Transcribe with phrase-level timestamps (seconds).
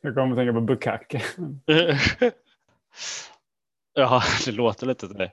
[0.00, 1.22] Jag kommer att tänka på Bukake.
[3.94, 5.30] ja, det låter lite med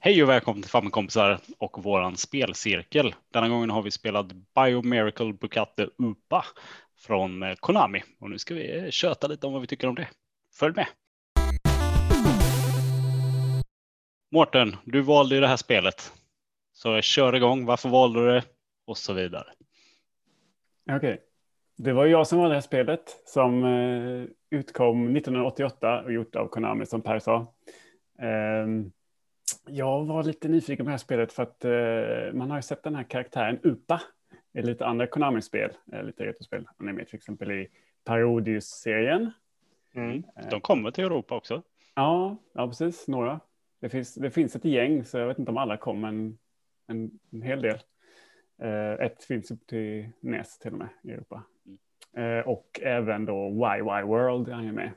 [0.00, 3.14] Hej och välkommen till Familjekompisar och våran spelcirkel.
[3.32, 6.44] Denna gången har vi spelat Biomiracle Bukate Upa
[7.06, 9.94] från eh, Konami och nu ska vi eh, köta lite om vad vi tycker om
[9.94, 10.08] det.
[10.52, 10.86] Följ med!
[14.32, 16.12] Mårten, du valde ju det här spelet.
[16.72, 17.64] Så kör igång.
[17.64, 18.44] Varför valde du det?
[18.86, 19.46] Och så vidare.
[20.90, 21.20] Okej.
[21.76, 26.48] Det var jag som valde det här spelet som eh, utkom 1988 och gjort av
[26.48, 27.54] Konami som Per sa.
[28.18, 28.92] Ehm,
[29.66, 31.64] jag var lite nyfiken på det här spelet för att
[32.34, 34.00] man har ju sett den här karaktären Upa
[34.62, 36.68] lite andra Konami-spel, eh, lite retrospel.
[36.78, 37.68] Han är med till exempel i
[38.04, 39.30] Parodius-serien.
[40.50, 41.62] De kommer till Europa också.
[41.94, 43.40] Ja, ja, precis, några.
[43.80, 46.38] Det finns, det finns ett gäng, så jag vet inte om alla kom, men
[46.86, 47.78] en, en hel del.
[48.62, 51.42] Eh, ett finns upp till NES till och med i Europa.
[52.16, 54.92] Eh, och även då YY World är han ju med.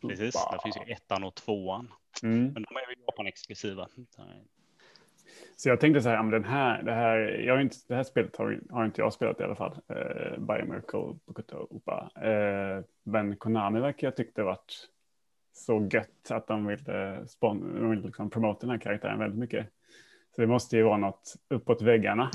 [0.00, 0.50] Precis, Upa.
[0.50, 1.92] där finns ju ettan och tvåan.
[2.22, 2.44] Mm.
[2.44, 3.88] Men de är ju Japan-exklusiva.
[5.60, 8.02] Så jag tänkte så här, men den här, det här, jag har inte, det här
[8.02, 9.78] spelet har, har inte jag spelat i alla fall.
[9.88, 12.10] Eh, Biomiracle Bokuto Upa.
[12.22, 14.88] Eh, men Konami verkar jag tyckte varit
[15.52, 19.66] så gött att de ville, spon, de ville liksom promota den här karaktären väldigt mycket.
[20.34, 22.30] Så det måste ju vara något uppåt väggarna.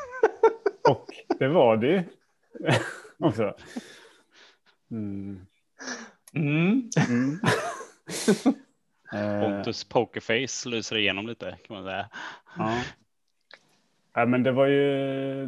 [0.90, 1.06] Och
[1.38, 2.02] det var det ju
[3.18, 3.54] också.
[4.90, 5.46] Mm.
[6.34, 6.90] Mm.
[7.08, 7.38] Mm.
[9.12, 12.08] Eh, Pontus Pokerface lyser igenom lite kan man säga.
[12.58, 12.82] Ja.
[14.14, 15.46] ja, men det var ju.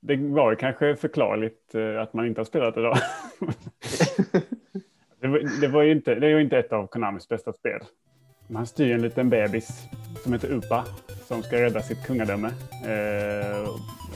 [0.00, 2.96] Det var ju kanske förklarligt eh, att man inte har spelat idag.
[5.20, 6.14] det, var, det var ju inte.
[6.14, 7.80] Det är ju inte ett av Konamis bästa spel.
[8.46, 9.68] Man styr en liten bebis
[10.22, 10.84] som heter Upa
[11.26, 12.48] som ska rädda sitt kungadöme.
[12.84, 13.68] Eh,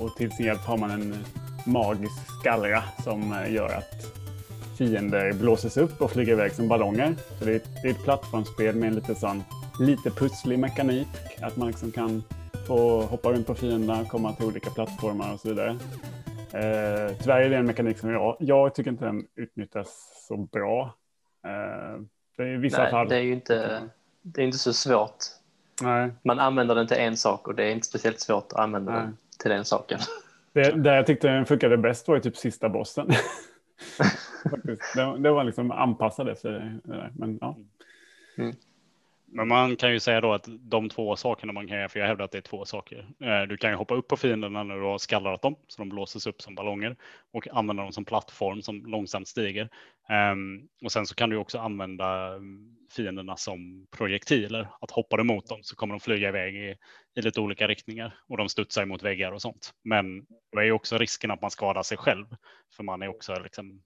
[0.03, 1.15] och till sin hjälp har man en
[1.67, 4.28] magisk skallra som gör att
[4.79, 7.15] fiender blåses upp och flyger iväg som ballonger.
[7.39, 9.45] Så det är, ett- det är ett plattformsspel med en lite sån
[9.81, 11.09] lite pusslig mekanik.
[11.43, 12.23] Att man liksom kan
[12.67, 15.71] få hoppa runt på fienderna, komma till olika plattformar och så vidare.
[16.53, 19.89] Eh, tyvärr är det en mekanik som jag, jag tycker inte den utnyttjas
[20.29, 20.95] så bra.
[21.45, 22.01] Eh,
[22.37, 23.09] det är i vissa Nej, fall.
[23.09, 23.81] det är ju inte,
[24.23, 25.17] det är inte så svårt.
[25.83, 28.93] Nej, Man använder den till en sak och det är inte speciellt svårt att använda
[28.93, 29.01] Nej.
[29.03, 29.99] den till den saken.
[30.53, 33.11] det, där jag tyckte den funkade bäst var ju typ sista bossen.
[34.51, 34.95] Faktiskt.
[34.95, 37.13] det, det var liksom anpassad efter det där.
[37.15, 37.57] Men ja.
[39.31, 42.07] Men man kan ju säga då att de två sakerna man kan göra, för jag
[42.07, 43.09] hävdar att det är två saker.
[43.21, 45.89] Eh, Du kan ju hoppa upp på fienderna när du har skallrat dem så de
[45.89, 46.97] blåses upp som ballonger
[47.33, 49.69] och använda dem som plattform som långsamt stiger.
[50.09, 54.69] Ehm, Och sen så kan du också använda mm, fienderna som projektiler.
[54.81, 56.77] Att hoppa du mot dem så kommer de flyga iväg i,
[57.15, 59.73] i lite olika riktningar och de studsar mot väggar och sånt.
[59.85, 62.27] Men det är ju också risken att man skadar sig själv
[62.77, 63.83] för man är också liksom.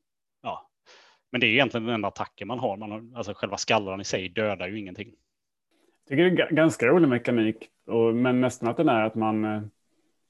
[1.33, 2.77] Men det är egentligen den enda attacken man har.
[2.77, 5.09] Man har alltså själva skallran i sig dödar ju ingenting.
[5.09, 9.15] Jag tycker det är ga- ganska rolig mekanik, och, men nästan att den är att
[9.15, 9.63] man, eh,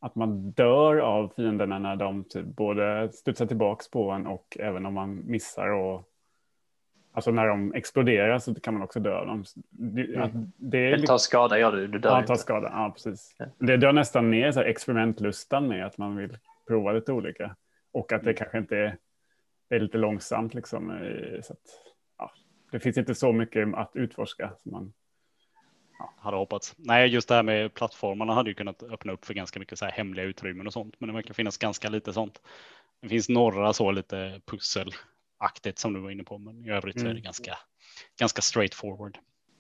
[0.00, 4.86] att man dör av fienderna när de typ både studsar tillbaks på en och även
[4.86, 6.08] om man missar och
[7.12, 9.44] alltså när de exploderar så kan man också dö av dem.
[9.70, 12.28] Det, att det är tar skada gör du, du dör Ja, inte.
[12.28, 12.68] ta skada.
[12.72, 13.34] Ja, precis.
[13.38, 13.46] Ja.
[13.58, 16.38] Det drar nästan ner så här experimentlustan med att man vill
[16.68, 17.56] prova lite olika.
[17.92, 18.36] Och att det Mm.
[18.36, 18.96] kanske inte är,
[19.76, 20.90] är lite långsamt liksom.
[20.90, 21.58] eh, Så att,
[22.18, 22.32] ja,
[22.72, 24.52] det finns inte så mycket att utforska.
[24.62, 24.92] Som man,
[26.16, 26.74] hade hoppats.
[26.78, 29.84] Nej, just det här med plattformarna hade ju kunnat öppna upp för ganska mycket så
[29.84, 32.40] här hemliga utrymmen och sånt, men det verkar finnas ganska lite sånt.
[33.00, 37.00] Det finns några så lite pusselaktigt som du var inne på, men i övrigt så
[37.00, 37.22] är det Mm.
[37.22, 37.58] ganska,
[38.18, 39.18] ganska straight forward.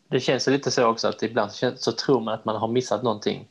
[0.08, 3.48] Det känns lite så också att ibland så tror man att man har missat någonting.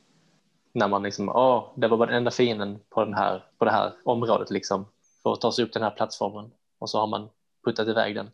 [0.74, 3.72] När man liksom, åh, det var bara den enda fienden på, den här, på det
[3.72, 4.86] här området liksom.
[5.24, 6.52] För att ta sig upp den här plattformen.
[6.80, 7.30] Och så har man
[7.66, 8.32] puttat iväg den.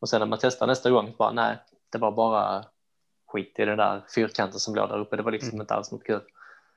[0.00, 1.56] Och sen när man testar nästa gång, bara nej,
[1.92, 2.64] det var bara
[3.26, 5.16] skit i den där fyrkanten som låg där uppe.
[5.16, 5.60] Det var liksom Mm.
[5.60, 6.20] inte alls något kul.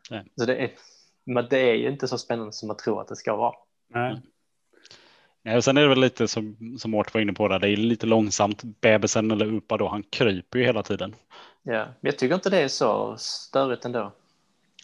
[0.09, 0.25] Nej.
[0.35, 0.71] Så det är,
[1.25, 3.55] men det är ju inte så spännande som man tror att det ska vara.
[3.89, 4.21] nej,
[5.43, 7.69] Nej, och sen är det väl lite som, som Mårten var inne på där, det
[7.69, 8.63] är lite långsamt.
[8.63, 11.15] Bebisen eller Upa då, han kryper ju hela tiden.
[11.63, 14.11] Ja, men jag tycker inte det är så störigt ändå.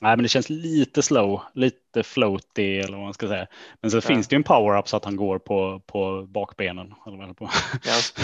[0.02, 3.48] Nej, men det känns lite slow, lite floaty eller vad man ska säga.
[3.82, 4.02] Men så Ja.
[4.02, 6.94] finns det ju en power-up så att han går på, på bakbenen.
[7.08, 7.50] Eller vad, på,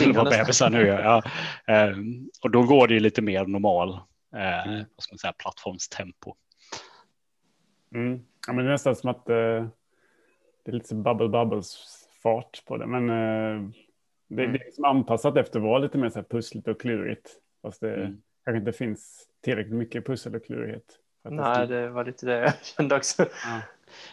[0.04, 1.02] eller vad bebisar nu gör.
[1.04, 1.22] Ja.
[1.74, 1.98] Eh,
[2.44, 3.90] och då går det ju lite mer normal,
[4.36, 4.78] eh, Mm.
[4.96, 6.36] vad ska man säga, plattformstempo.
[7.96, 8.19] mm.
[8.48, 9.36] ja, men det är nästan som att eh,
[10.66, 11.78] det är lite så bubble bubbles
[12.24, 12.86] fart på det.
[12.88, 13.69] Men eh,
[14.28, 14.54] det, Mm.
[14.54, 17.30] det är liksom anpassat efter att vara lite mer så här pussligt och klurigt.
[17.62, 18.22] Fast det Mm.
[18.46, 21.00] kanske inte finns tillräckligt mycket pussel och klurighet.
[21.24, 23.25] Nej, det var lite det jag kände också.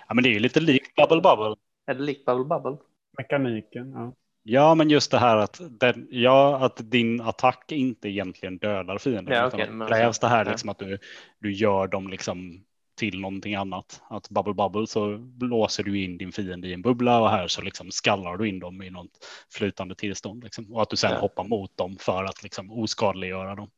[0.09, 1.57] Ja, men det är ju lite likt Bubble Bubble.
[1.87, 2.77] Är det likt Bubble Bubble?
[3.19, 4.13] Mekaniken, ja.
[4.43, 9.35] Ja, men just det här att, den, ja, att din attack inte egentligen dödar fienden.
[9.35, 10.51] Ja, att men krävs det här ja.
[10.51, 10.99] liksom att du,
[11.39, 12.65] du gör dem liksom
[12.99, 14.03] till någonting annat.
[14.09, 17.63] Att bubble bubble så blåser du in din fiende i en bubbla och här så
[17.63, 19.11] liksom skallar du in dem i något
[19.53, 20.45] flytande tillstånd.
[20.45, 20.73] Liksom.
[20.75, 21.19] Och att du sen Ja.
[21.19, 23.71] hoppar mot dem för att liksom oskadliggöra dem.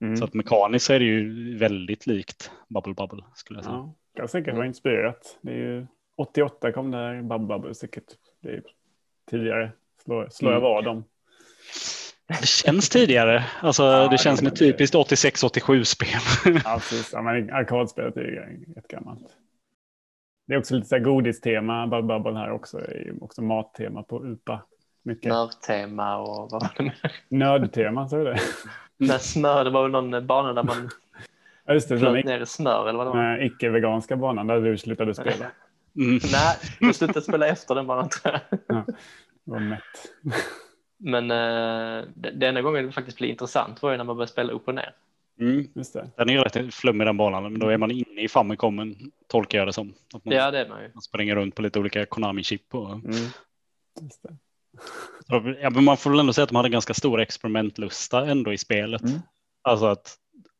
[0.00, 0.16] Mm.
[0.16, 3.76] Så att mekaniskt är det ju väldigt likt bubble bubble skulle jag säga.
[3.76, 3.94] ja.
[4.16, 5.38] Kan säkert vara inspirerat.
[5.42, 5.86] Det är ju
[6.16, 8.04] 88 kom det här Bubble Bubble säkert.
[8.42, 8.62] Det är
[9.30, 9.72] tidigare.
[10.04, 10.72] Slår, slår jag Mm.
[10.72, 11.04] vad dem.
[12.28, 13.44] Det känns tidigare.
[13.62, 14.56] Alltså, Ja, det känns med det.
[14.56, 16.08] typiskt 86-87 spel.
[16.64, 17.10] Ja, precis.
[17.12, 19.36] Ja, men arkadspelet är ju gammalt.
[20.46, 22.78] Det är också lite så här godistema, Bubble Bubble här också.
[22.78, 24.62] Det är ju också mattema på UPA.
[25.08, 27.12] Mycket Nördtema och vad var det mer?
[27.28, 28.38] nördtema, så är det.
[28.96, 30.90] Nej, smör, det var väl någon bana där man
[31.66, 31.94] Ja, just det.
[31.98, 33.36] Den flöt ner i smör eller vad det var.
[33.38, 35.46] icke- icke-veganska banan där du slutade spela.
[35.96, 36.18] Mm.
[36.32, 38.58] Nej, jag slutade spela efter den banan tror jag.
[39.44, 39.80] Det var mätt.
[40.96, 44.68] Men eh, enda gången det faktiskt blev intressant var ju när man började spela upp
[44.68, 44.92] och ner.
[45.40, 45.66] Mm.
[45.74, 46.10] Just det.
[46.16, 48.96] Den är ju rätt flummig den banan, men då är man inne i Famicomen,
[49.26, 49.94] tolkar jag det som.
[50.14, 50.90] Att man, Ja, det är man ju.
[50.94, 52.74] man springer runt på lite olika Konami-chip.
[52.74, 53.12] Och, Mm.
[54.00, 54.36] Just det.
[55.60, 58.58] Ja, men man får väl ändå säga att de hade ganska stor experimentlusta ändå i
[58.58, 59.02] spelet.
[59.02, 59.18] Mm.
[59.62, 60.16] Alltså att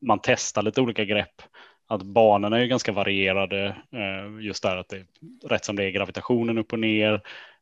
[0.07, 1.43] man testar lite olika grepp.
[1.87, 3.67] Att banorna är ju ganska varierade.
[3.93, 5.07] eh, Just där att det är
[5.49, 7.15] rätt som det är gravitationen upp och ner.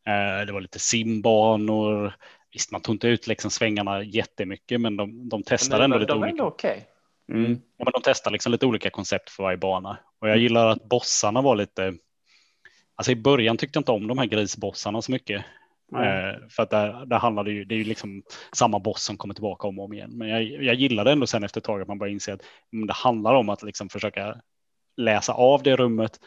[0.06, 2.14] Eh, Det var lite simbanor.
[2.52, 6.00] Visst, man tog inte ut liksom svängarna jättemycket, men de, de testade Men ändå de,
[6.00, 6.30] lite de olika.
[6.30, 6.86] ändå okej.
[7.32, 7.60] Mm.
[7.76, 9.98] Ja, men de testar liksom lite olika koncept för varje bana.
[10.20, 11.94] Och jag gillar att bossarna var lite...
[12.94, 15.44] Alltså i början tyckte jag inte om de här grisbossarna så mycket.
[15.88, 16.30] Nej.
[16.30, 18.22] Eh, för att där, där handlar det ju, det är ju liksom
[18.52, 20.10] samma boss som kommer tillbaka om och om igen.
[20.18, 22.42] Men jag, jag gillade ändå sen efter ett tag att man börjar inse att
[22.72, 24.40] mm, det handlar om att liksom försöka
[24.96, 26.20] läsa av det rummet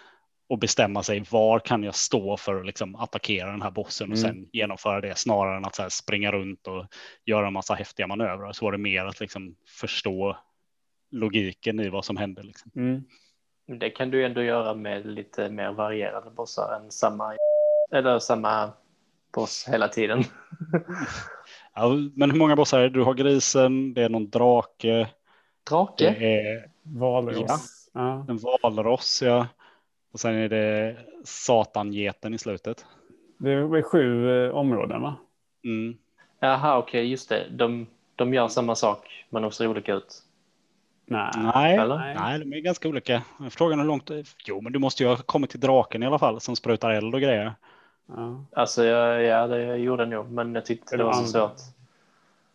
[0.50, 4.18] och bestämma sig var kan jag stå för att liksom attackera den här bossen och
[4.18, 4.30] Mm.
[4.30, 6.86] sen genomföra det snarare än att så här springa runt och
[7.26, 8.52] göra en massa häftiga manövrar.
[8.52, 10.38] Så var det mer att liksom förstå
[11.12, 12.44] logiken i vad som hände.
[12.44, 12.72] Liksom.
[12.76, 13.04] Mm.
[13.80, 17.36] Det kan du ändå göra med lite mer varierade bossar än samma,
[17.92, 18.74] eller samma
[19.32, 20.24] boss hela tiden.
[21.74, 22.90] Ja, men hur många bossar är det?
[22.90, 25.08] Du har grisen, det är någon drake,
[25.70, 26.16] Drake?
[26.20, 27.90] det är Valross.
[27.94, 28.26] Ja.
[28.30, 29.48] en valross, ja.
[30.12, 32.86] Och sen är det satangeten i slutet.
[33.38, 35.16] Det är sju eh, områden, va?
[35.64, 35.98] Mm.
[36.40, 37.48] Jaha, okej, just det.
[37.52, 40.24] De, de gör samma sak, men de ser olika ut.
[41.06, 41.32] Nej.
[41.36, 43.24] Nej, nej, de är ganska olika.
[43.50, 44.12] Frågan är hur långt...
[44.46, 47.16] Jo, men du måste ju ha kommit till draken i alla fall som sprutar eld
[47.16, 47.54] och grejer.
[48.16, 48.46] Ja.
[48.52, 51.56] Alltså, jag, ja, det gjorde jag nog, men jag tyckte det det var så svårt.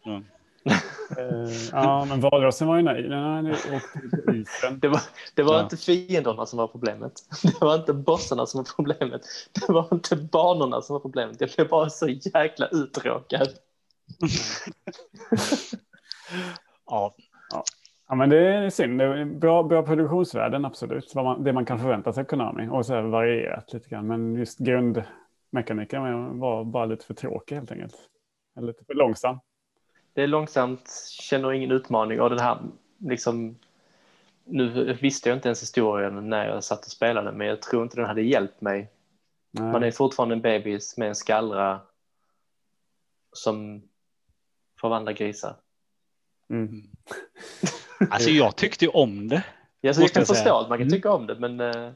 [0.04, 0.20] Ja.
[1.72, 3.10] Ja, men valrossen var ju nöjd.
[4.80, 5.00] Det var,
[5.34, 5.62] det var Ja.
[5.62, 7.12] inte fienderna som var problemet.
[7.42, 9.22] Det var inte bossarna som var problemet.
[9.66, 11.40] Det var inte banorna som var problemet.
[11.40, 13.48] Jag blev bara så jäkla uttråkad.
[16.86, 17.14] Ja,
[18.08, 18.98] Ja, men det är synd.
[18.98, 21.14] Det är bra, bra produktionsvärden, absolut.
[21.14, 22.68] Man, det man kan förvänta sig av Konami.
[22.70, 24.06] Och så varierat lite grann.
[24.06, 24.58] Men just
[25.62, 27.96] grundmekaniken var bara lite för tråkig helt enkelt.
[28.56, 29.38] Eller lite för långsam.
[30.12, 32.58] Det är långsamt, känner ingen utmaning och den här
[32.98, 33.56] liksom
[34.44, 37.96] nu visste jag inte ens historien när jag satt och spelade men jag tror inte
[37.96, 38.90] den hade hjälpt mig.
[39.50, 39.72] Nej.
[39.72, 41.80] Man är fortfarande en bebis med en skallra
[43.32, 43.82] som
[44.80, 45.56] förvandlar grisar.
[46.50, 46.82] Mm.
[48.10, 49.44] alltså jag tyckte ju om det.
[49.80, 50.96] Ja, så jag Måste kan jag förstå att man kan Mm.
[50.96, 51.92] tycka om det men eh,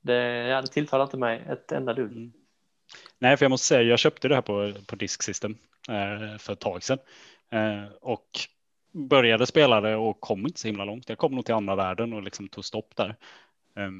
[0.00, 2.32] det, ja, det tilltalar inte mig ett enda dugg.
[3.18, 5.56] Nej, för jag måste säga, jag köpte det här på, på Disk System
[5.88, 6.98] eh, för ett tag sedan.
[7.50, 8.28] Eh, och
[8.92, 11.08] började spela det och kom inte så himla långt.
[11.08, 13.16] Jag kom nog till andra världen och liksom tog stopp där.
[13.76, 13.90] Eh,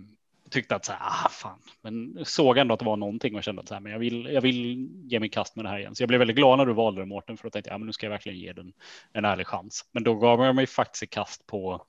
[0.50, 3.62] tyckte att så här, ah, fan, men såg ändå att det var någonting och kände
[3.62, 5.78] att så här, men jag vill, jag vill ge mig i kast med det här
[5.78, 5.94] igen.
[5.94, 7.78] Så jag blev väldigt glad när du valde det Mårten, för då tänkte jag, ja,
[7.78, 8.72] men nu ska jag verkligen ge den
[9.12, 9.84] en ärlig chans.
[9.92, 11.86] Men då gav jag mig faktiskt i kast på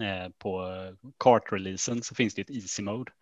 [0.00, 3.12] eh, på eh, kart-releasen så finns det ett easy mode.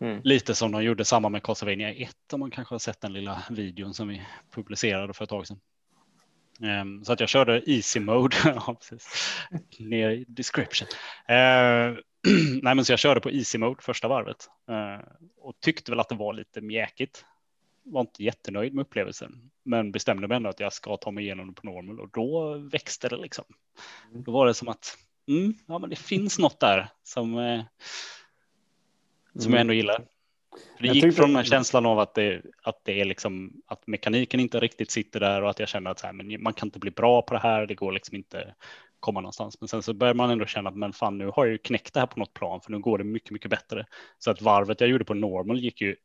[0.00, 0.20] Mm.
[0.24, 3.42] Lite som de gjorde samma med Castlevania 1 om man kanske har sett den lilla
[3.50, 5.60] videon som vi publicerade för ett tag sedan.
[6.62, 8.36] Ehm, så att jag körde easy mode.
[8.44, 9.36] ja, precis.
[9.78, 10.88] Ner i description.
[11.28, 11.34] Eh,
[12.62, 15.06] nej, men så jag körde på easy mode första varvet eh,
[15.38, 17.24] och tyckte väl att det var lite mjäkigt.
[17.82, 21.46] Var inte jättenöjd med upplevelsen, men bestämde mig ändå att jag ska ta mig igenom
[21.46, 23.44] det på normal och då växte det liksom.
[24.12, 24.96] Då var det som att
[25.28, 27.62] mm, ja, men det finns något där som, eh,
[29.38, 30.04] som jag ändå gillar.
[30.76, 33.62] För det Jag gick från den här känslan av att det, att det är liksom
[33.66, 36.52] att mekaniken inte riktigt sitter där och att jag känner att så här, men man
[36.52, 37.66] kan inte bli bra på det här.
[37.66, 38.54] Det går liksom inte
[39.00, 39.60] komma någonstans.
[39.60, 41.94] Men sen så börjar man ändå känna att men fan, nu har jag ju knäckt
[41.94, 43.86] det här på något plan för nu går det mycket, mycket bättre.
[44.18, 45.96] Så att varvet jag gjorde på normal gick ju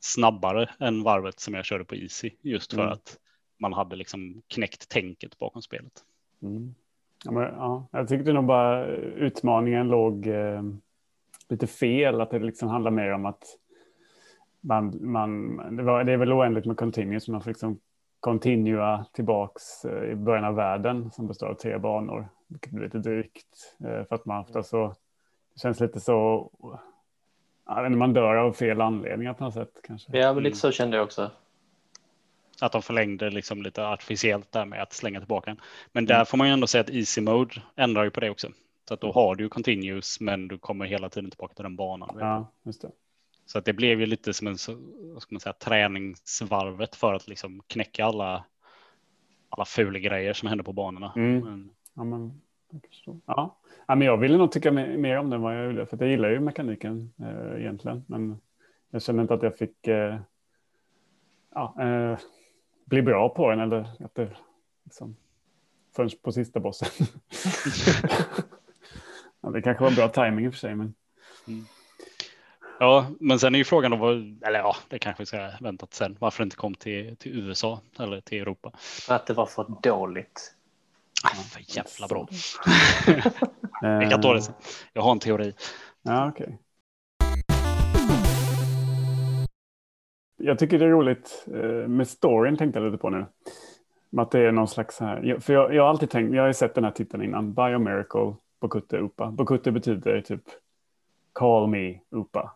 [0.00, 2.92] snabbare än varvet som jag körde på easy just för Mm.
[2.92, 3.18] att
[3.58, 5.92] man hade liksom knäckt tänket bakom spelet.
[6.42, 6.74] Mm.
[7.24, 10.62] Ja, men, ja, jag tyckte nog bara utmaningen låg eh,
[11.52, 12.20] lite fel.
[12.20, 13.44] Att det liksom handlar mer om att
[14.60, 17.28] man, man, det, var, det är väl oändligt med continuous.
[17.28, 17.80] Man får liksom
[18.20, 22.28] continua tillbaks eh, i början av världen som består av tre banor.
[22.48, 23.76] Vilket blir lite drygt.
[23.84, 24.94] Eh, för att man ofta så,
[25.54, 26.50] det känns lite så,
[27.66, 30.18] jag inte, man dör av fel anledningar på något sätt kanske.
[30.18, 31.30] Ja, men lite så kände jag också.
[32.60, 35.60] Att de förlängde liksom lite artificiellt där med att slänga tillbaka den.
[35.92, 38.48] Men där får man ju ändå säga att easy mode ändrar ju på det också.
[38.88, 42.16] Så att då har du continuous men du kommer hela tiden tillbaka till den banan.
[42.20, 42.90] Ja, just det.
[43.46, 44.56] Så att det blev ju lite som en
[45.12, 48.44] vad ska man säga, träningsvarvet för att liksom knäcka alla,
[49.48, 51.12] alla fula grejer som händer på banorna.
[51.16, 51.44] Mm.
[51.44, 53.56] Men, Ja, men, jag ja.
[53.86, 55.86] ja, men jag ville nog tycka mer, om den vad jag gjorde.
[55.86, 58.04] För jag gillar ju mekaniken eh, egentligen.
[58.06, 58.40] Men
[58.90, 60.20] jag känner inte att jag fick eh,
[61.54, 62.18] ja, eh,
[62.84, 63.60] bli bra på den.
[63.60, 64.36] Eller att det
[64.84, 65.16] liksom,
[65.96, 66.88] förrän på sista bossen.
[69.42, 70.74] ja, det kanske var bra timing i och för sig.
[70.74, 70.94] Men
[72.78, 75.86] ja, men sen är ju frågan, då, vad- eller ja, det kanske vi ska vänta
[75.86, 78.72] till sen, varför det inte kom till, till USA eller till Europa.
[78.78, 80.54] För att det var för dåligt.
[81.24, 82.28] Ah, för jävla bra.
[83.82, 84.54] eh, Vi kan ta det sen.
[84.92, 85.54] Jag har en teori.
[86.02, 86.58] Ja, okej.
[90.36, 93.26] Jag tycker det är roligt eh, med storyn tänkte jag lite på nu.
[94.16, 96.46] Att det är någon slags så här, för jag, jag har alltid tänkt, jag har
[96.48, 99.30] ju sett den här titeln innan, Biomiracle Bokutte Upa.
[99.30, 100.42] Bokutte betyder typ
[101.32, 102.52] Call Me Upa.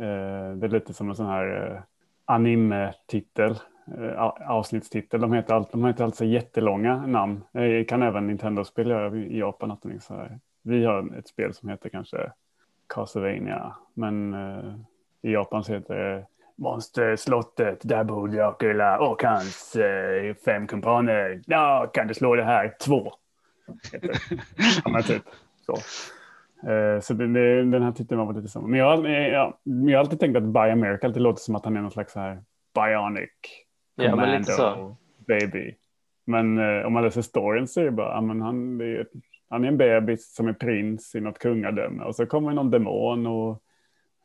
[0.00, 1.80] Eh, det är lite som en sån här eh,
[2.24, 3.58] anime-titel,
[3.98, 5.20] eh, avsnittstitel.
[5.20, 7.44] De heter, allt, de heter alltså jättelånga namn.
[7.52, 9.70] Eh, det kan även Nintendo-spel göra i Japan.
[9.70, 10.38] Att så här.
[10.62, 12.32] Vi har ett spel som heter kanske
[12.94, 14.74] Castlevania, men eh,
[15.22, 21.42] i Japan så heter det Monsterslottet, där bor Dracula och hans eh, fem kumpaner.
[21.46, 22.74] Ja, kan du slå det här?
[22.80, 23.12] Två.
[23.92, 24.10] Heter.
[24.84, 25.22] Ja, men typ
[25.66, 25.76] så.
[26.70, 28.60] Eh, så det, det, den här titeln var lite så.
[28.60, 31.40] Men jag, har aldrig- ja, men jag har alltid tänkt att Buy America alltid låter
[31.40, 32.42] som att han är någon slags så här
[32.74, 33.30] bionic
[33.94, 34.52] Ja, men så.
[34.56, 34.96] commando
[35.26, 35.74] baby.
[36.24, 39.06] Men eh, om man läser storyn så är det bara, men han, är,
[39.48, 43.26] han är en bebis som är prins i något kungadöme och så kommer någon demon
[43.26, 43.62] och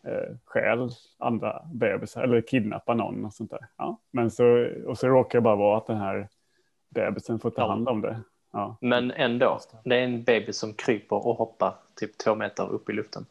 [0.07, 3.65] eh, stjäl andra bebisar eller kidnappar någon och sånt där.
[3.77, 6.27] Ja, men så, och så råkar det bara vara att den här
[6.89, 8.19] bebisen får ta hand om det.
[8.53, 12.89] Ja, Men ändå, det är en baby som kryper och hoppar typ två meter upp
[12.89, 13.25] i luften.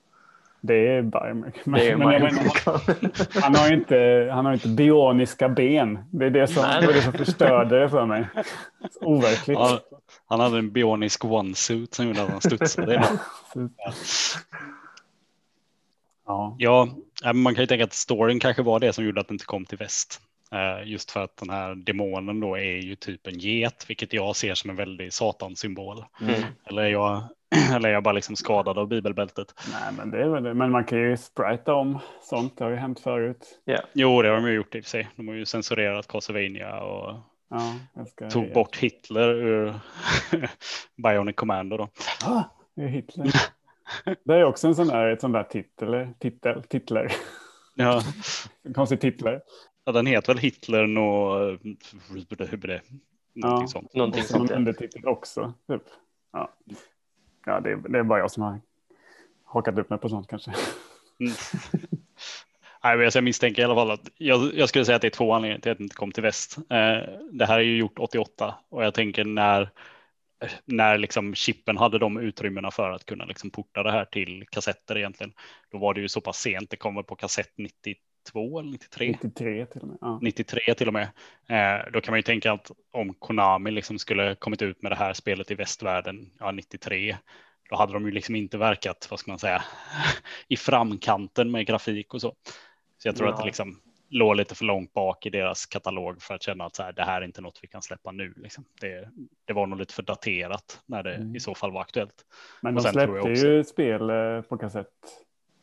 [0.61, 1.35] det är Det
[1.65, 5.99] men menar, han har inte, han har ju inte bioniska ben.
[6.11, 6.81] Det är det som, Nej.
[6.81, 8.29] det, är det som förstörde det för mig.
[9.01, 9.59] Overkligt.
[9.59, 9.79] Han,
[10.27, 13.09] han hade en bionisk one-suit som gjorde att han studsade.
[16.27, 16.57] Ja.
[16.59, 16.89] Ja,
[17.25, 19.45] äh, man kan ju tänka att storyn kanske var det som gjorde att det inte
[19.45, 20.21] kom till väst.
[20.53, 24.37] Eh, Just för att den här demonen då är ju typ en get, vilket jag
[24.37, 26.05] ser som en väldig satansymbol.
[26.21, 26.43] Mm.
[26.65, 27.23] Eller är jag,
[27.75, 29.55] eller är jag bara liksom skadad av bibelbältet?
[29.73, 30.55] Nej, men det är väl det.
[30.55, 32.59] Men man kan ju sprita om sånt.
[32.59, 33.61] Det har ju hänt förut.
[33.93, 35.09] Jo, det har de ju gjort i och för sig.
[35.17, 37.17] De har ju censurerat Castlevania och
[37.53, 37.75] Ja,
[38.31, 39.75] tog bort Hitler ur
[41.03, 41.89] Bionic Commando då.
[42.25, 42.43] Ah,
[42.77, 43.27] det är Hitler.
[44.25, 47.13] Det är också en sån där, ett sån där titel, titel, titlar.
[47.75, 48.03] Ja,
[48.65, 49.41] En konstig titlar.
[49.91, 51.79] Ja, den heter väl Hitler och någonting
[53.33, 53.67] Ja.
[53.67, 53.95] sånt.
[53.95, 54.51] Någonting Och någon sånt.
[54.51, 54.57] Ja.
[54.57, 55.55] undertitel också.
[55.69, 55.83] Typ.
[56.33, 56.55] Ja,
[57.47, 58.61] ja det, är, det är bara jag som har
[59.45, 60.51] hakat upp mig på sånt kanske.
[61.21, 61.33] Mm.
[62.85, 65.11] Nej, men jag misstänker i alla fall att jag, jag skulle säga att det är
[65.11, 66.57] två anledningar till att det inte kom till väst.
[66.59, 66.99] Eh,
[67.33, 69.71] det här är ju gjort 88 och jag tänker när
[70.65, 74.99] när liksom chippen hade de utrymmena för att kunna liksom porta det här till kassetter
[74.99, 75.33] egentligen.
[75.71, 76.71] Då var det ju så pass sent.
[76.71, 77.59] Det kommer på kassett
[78.25, 79.09] 92 eller 93.
[79.23, 79.99] 93 till och med.
[80.01, 80.19] Ja.
[80.23, 81.09] 93 till och med.
[81.49, 84.97] Eh, då kan man ju tänka att om Konami liksom skulle kommit ut med det
[84.97, 87.17] här spelet i västvärlden, ja 93,
[87.71, 89.63] då hade de ju liksom inte verkat, vad ska man säga,
[90.49, 92.35] i framkanten med grafik och så.
[92.99, 93.81] Så jag tror att det liksom
[94.13, 97.03] låg lite för långt bak i deras katalog för att känna att så här, det
[97.03, 98.35] här är inte något vi kan släppa nu.
[98.37, 98.65] Liksom.
[98.81, 99.09] Det,
[99.45, 101.37] det var nog lite för daterat när det Mm.
[101.37, 102.15] i så fall var aktuellt.
[102.63, 104.87] Men Och de sen tror jag släppte också- ju spel eh, på kassett.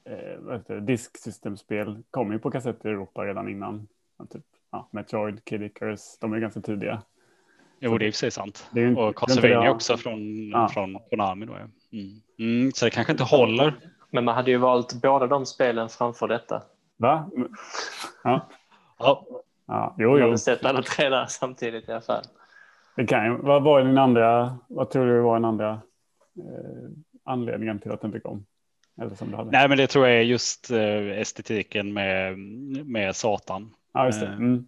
[0.07, 0.75] Eh?
[0.81, 3.87] Disksystemspel kom ju på kassett i Europa redan innan.
[4.29, 7.01] Typ, ja, Metroid, Kid Icarus, de är ganska tidiga.
[7.79, 8.67] Jo, det är i och för sig sant.
[8.71, 10.69] Det är ju inte- Och Castlevania också från, Ja.
[10.73, 11.45] från Konami.
[11.45, 11.97] Då, ja.
[11.99, 12.21] mm.
[12.39, 13.73] Mm, så det kanske inte håller.
[14.09, 16.63] Men man hade ju valt båda de spelen framför detta.
[16.97, 17.29] Va?
[18.23, 18.47] Ja.
[18.99, 19.25] Ja,
[19.67, 19.95] ja.
[19.97, 20.27] Jo, jo.
[20.29, 22.23] väl sett alla tre där samtidigt i alla fall.
[22.95, 23.37] Det kan ju.
[23.37, 24.57] Vad var din andra?
[24.67, 25.69] Vad tror du var den andra
[26.37, 26.89] eh,
[27.23, 28.45] anledningen till att den inte kom?
[29.51, 32.37] Nej, men det tror jag är just eh, estetiken med,
[32.87, 33.73] med Satan.
[33.93, 34.67] Ja, eh, Mm.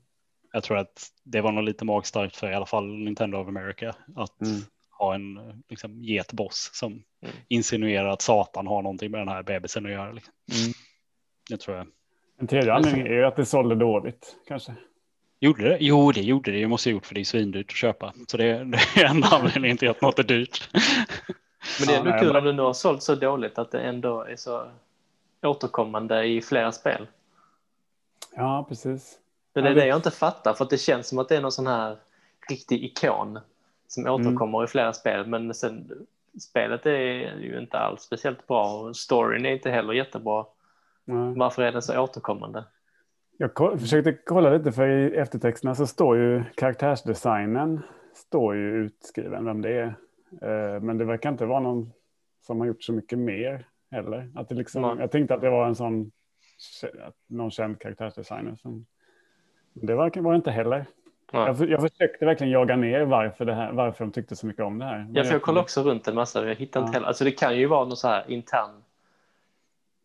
[0.54, 3.96] Jag tror att det var nog lite magstarkt för i alla fall Nintendo of America
[4.16, 4.62] att Mm.
[4.92, 7.36] ha en liksom, getboss som Mm.
[7.48, 10.12] insinuerar att Satan har någonting med den här bebisen att göra.
[10.12, 10.34] Liksom.
[10.62, 10.74] Mm.
[11.50, 11.88] Det tror jag.
[12.40, 14.74] En tredje anledning är ju att det sålde dåligt kanske.
[15.40, 15.78] Gjorde det?
[15.80, 16.60] Jo, det gjorde det.
[16.60, 18.14] Det måste ha gjort för det är svindyrt att köpa.
[18.28, 18.64] Så det,
[18.96, 20.70] det är en anledning till att något är dyrt.
[21.80, 23.72] Men det är Ja, ändå nej, kul om det nu har sålt så dåligt att
[23.72, 24.64] det ändå är så
[25.44, 27.08] återkommande i flera spel.
[28.36, 29.20] Ja, precis.
[29.54, 31.36] Men det Ja, är det- det jag inte fattar för det känns som att det
[31.36, 31.98] är någon sån här
[32.50, 33.40] riktig ikon
[33.88, 34.14] som Mm.
[34.14, 35.92] återkommer i flera spel men sen
[36.40, 40.46] spelet är ju inte alls speciellt bra och storyn är inte heller jättebra.
[41.06, 41.34] Ja.
[41.36, 42.64] Varför är den så återkommande?
[43.38, 47.82] Jag försökte kolla lite för i eftertexterna så står ju karaktärsdesignen
[48.14, 49.96] står ju utskriven vem det är.
[50.42, 51.92] Eh, Men det verkar inte vara någon
[52.42, 54.32] som har gjort så mycket mer heller.
[54.36, 56.12] Att det liksom, jag tänkte att det var en sån
[57.28, 58.56] någon känd karaktärsdesigner.
[58.56, 58.86] Som,
[59.74, 60.86] det var, var det inte heller.
[61.32, 61.48] Ja.
[61.48, 64.80] Jag, jag försökte verkligen jaga ner varför, det här, varför de tyckte så mycket om
[64.80, 64.98] det här.
[64.98, 66.48] Men Ja, för jag kollade också runt en massa.
[66.48, 66.94] Jag hittade inte Ja.
[66.94, 67.08] heller.
[67.08, 68.84] Alltså det kan ju vara någon så här intern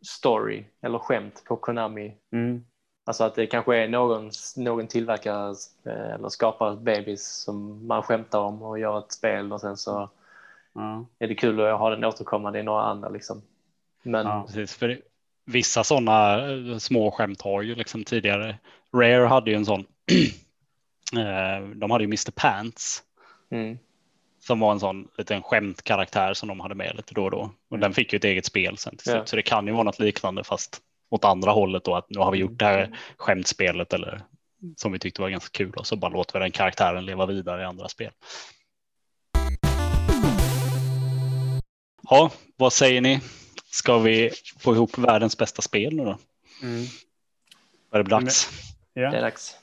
[0.01, 2.13] story eller skämt på Konami.
[2.31, 2.65] Mm,
[3.07, 5.53] Alltså att det kanske är någon, någon tillverkare
[5.85, 10.09] eh, eller skapare bebis som man skämtar om och gör ett spel och sen så
[10.75, 13.41] ja, är det kul att ha den återkommande i några andra liksom.
[14.03, 14.43] Men Ja.
[14.47, 15.01] Precis, för
[15.45, 18.57] vissa sådana eh, små skämt har ju liksom tidigare.
[18.93, 19.85] Rare hade ju en sån.
[21.13, 23.03] Eh, De hade ju Mr Pants
[23.51, 23.77] mm,
[24.39, 27.51] som var en sån liten skämtkaraktär som de hade med lite då och då.
[27.69, 29.13] Och den fick ju ett eget spel sen till Ja.
[29.17, 29.29] slut.
[29.29, 32.31] Så det kan ju vara något liknande fast åt andra hållet då att nu har
[32.31, 34.21] vi gjort det här skämtspelet eller
[34.75, 37.61] som vi tyckte var ganska kul och så bara låter vi den karaktären leva vidare
[37.61, 38.11] i andra spel.
[42.09, 43.19] Ja, vad säger ni?
[43.71, 46.17] Ska vi få ihop världens bästa spel nu då?
[46.63, 46.83] mm.
[47.91, 48.49] Är det dags?
[48.93, 49.21] det är Ja.
[49.21, 49.55] dags.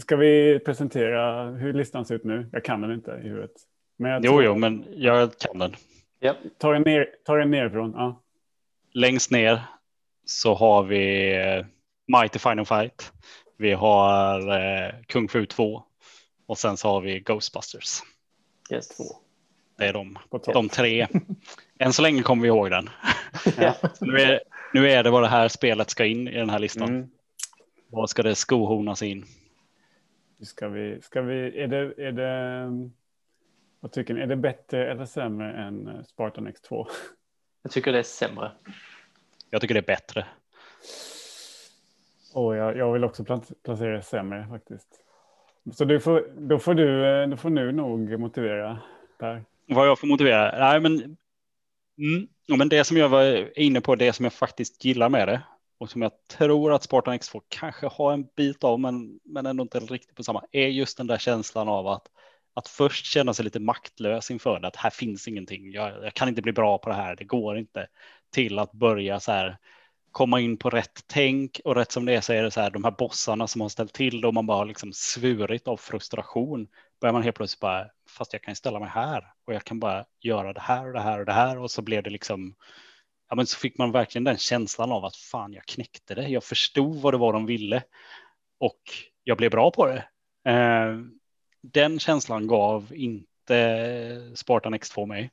[0.00, 2.48] Ska vi presentera hur listan ser ut nu?
[2.52, 3.50] Jag kan den inte i huvudet.
[3.98, 5.76] Men jag Jo, tror- jo, men jag kan den.
[6.20, 7.92] Ja, Ta den, ner, ta den nerifrån.
[7.96, 8.22] Ja.
[8.92, 9.62] Längst ner
[10.24, 11.66] så har vi eh,
[12.20, 13.12] Mighty Final Fight.
[13.56, 15.82] Vi har eh, Kung Fu 2
[16.46, 18.00] och sen så har vi Ghostbusters.
[18.70, 18.98] yes.
[19.80, 20.18] Det är de,
[20.52, 21.06] de tre.
[21.78, 22.88] Än så länge kommer vi ihåg den.
[23.58, 23.74] Ja.
[24.00, 24.40] Nu är,
[24.74, 26.88] nu är det vad det här spelet ska in i den här listan.
[26.88, 27.10] Mm.
[27.88, 29.24] Vad ska det skohornas in?
[30.42, 32.90] Ska vi, ska vi, är det, är det,
[33.80, 36.86] vad tycker ni, är det bättre eller sämre än eh, Spartan X2?
[37.62, 38.52] Jag tycker det är sämre.
[39.50, 40.26] Jag tycker det är bättre.
[42.34, 44.88] Oh, jag, jag vill också pla- placera det sämre faktiskt.
[45.72, 48.78] Så du får, då, får du, eh, då får nu nog motivera
[49.18, 49.44] Per.
[49.74, 50.58] Vad jag får motivera?
[50.58, 51.16] Nej, men,
[51.98, 55.28] mm, ja, men det som jag var inne på, det som jag faktiskt gillar med
[55.28, 55.42] det
[55.78, 59.62] och som jag tror att Spartan X2 kanske har en bit av, men, men ändå
[59.62, 62.06] inte riktigt på samma, är just den där känslan av att,
[62.54, 66.28] att först känna sig lite maktlös inför det, att här finns ingenting, jag, jag kan
[66.28, 67.86] inte bli bra på det här, det går inte,
[68.30, 69.58] till att börja så här
[70.10, 72.70] komma in på rätt tänk och rätt som det är så är det så här
[72.70, 75.76] de här bossarna som har ställt till det och man bara har liksom svurit av
[75.76, 76.68] frustration
[77.00, 80.04] börjar man helt plötsligt bara, fast jag kan ställa mig här och jag kan bara
[80.20, 82.54] göra det här och det här och det här och så blev det liksom,
[83.28, 86.44] ja men så fick man verkligen den känslan av att fan jag knäckte det, jag
[86.44, 87.82] förstod vad det var de ville
[88.58, 88.80] och
[89.24, 90.04] jag blev bra på det.
[90.50, 90.98] Eh,
[91.62, 95.30] den känslan gav inte Spartan X2 mig.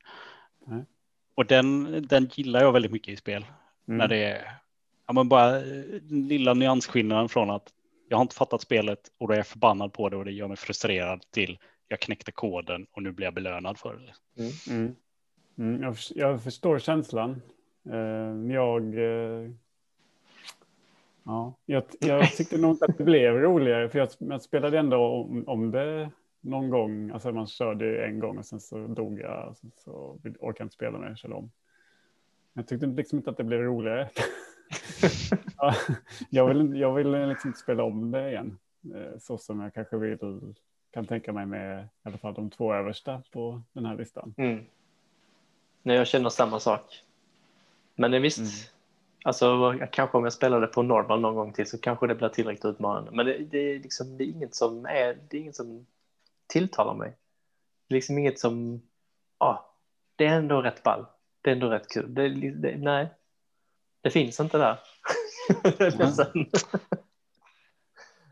[0.66, 0.84] Nej.
[1.34, 3.46] Och den, den gillar jag väldigt mycket i spel.
[3.88, 3.98] Mm.
[3.98, 4.58] När det är
[5.06, 7.72] ja, men bara den lilla nyansskillnaden från att
[8.08, 10.48] jag har inte fattat spelet och då är jag förbannad på det och det gör
[10.48, 14.42] mig frustrerad till jag knäckte koden och nu blir jag belönad för det.
[14.72, 14.94] Mm.
[15.58, 17.42] Mm, jag, förs- jag förstår känslan.
[17.90, 19.50] Eh, jag, eh,
[21.24, 24.96] ja, jag, jag tyckte nog inte att det blev roligare för jag, jag spelade ändå
[24.96, 27.10] om, om det någon gång.
[27.10, 29.90] Alltså man körde en gång och sen så dog jag och sen så
[30.24, 31.14] orkade jag inte spela mer.
[31.14, 31.50] Körde om.
[32.52, 34.08] Jag tyckte liksom inte att det blev roligare.
[35.56, 35.74] Ja,
[36.30, 38.58] jag vill, jag vill liksom inte spela om det igen.
[38.94, 40.18] Eh, Så som jag kanske vill,
[40.90, 44.34] kan tänka mig med i alla fall de två översta på den här listan.
[44.36, 44.64] Mm.
[45.82, 47.04] Nej, jag känner samma sak.
[47.94, 48.50] Men visst, Mm.
[49.24, 52.28] alltså kanske om jag spelar det på normal någon gång till så kanske det blir
[52.28, 53.10] tillräckligt utmanande.
[53.10, 55.86] Men det, det, är, liksom, det är inget som är, det är inget som
[56.46, 57.12] tilltalar mig.
[57.88, 58.82] Det är liksom inget som,
[59.38, 59.74] ja,
[60.16, 61.06] det är ändå rätt ball.
[61.42, 62.14] Det är ändå rätt kul.
[62.14, 63.08] Det, det, nej,
[64.00, 64.78] det finns inte där.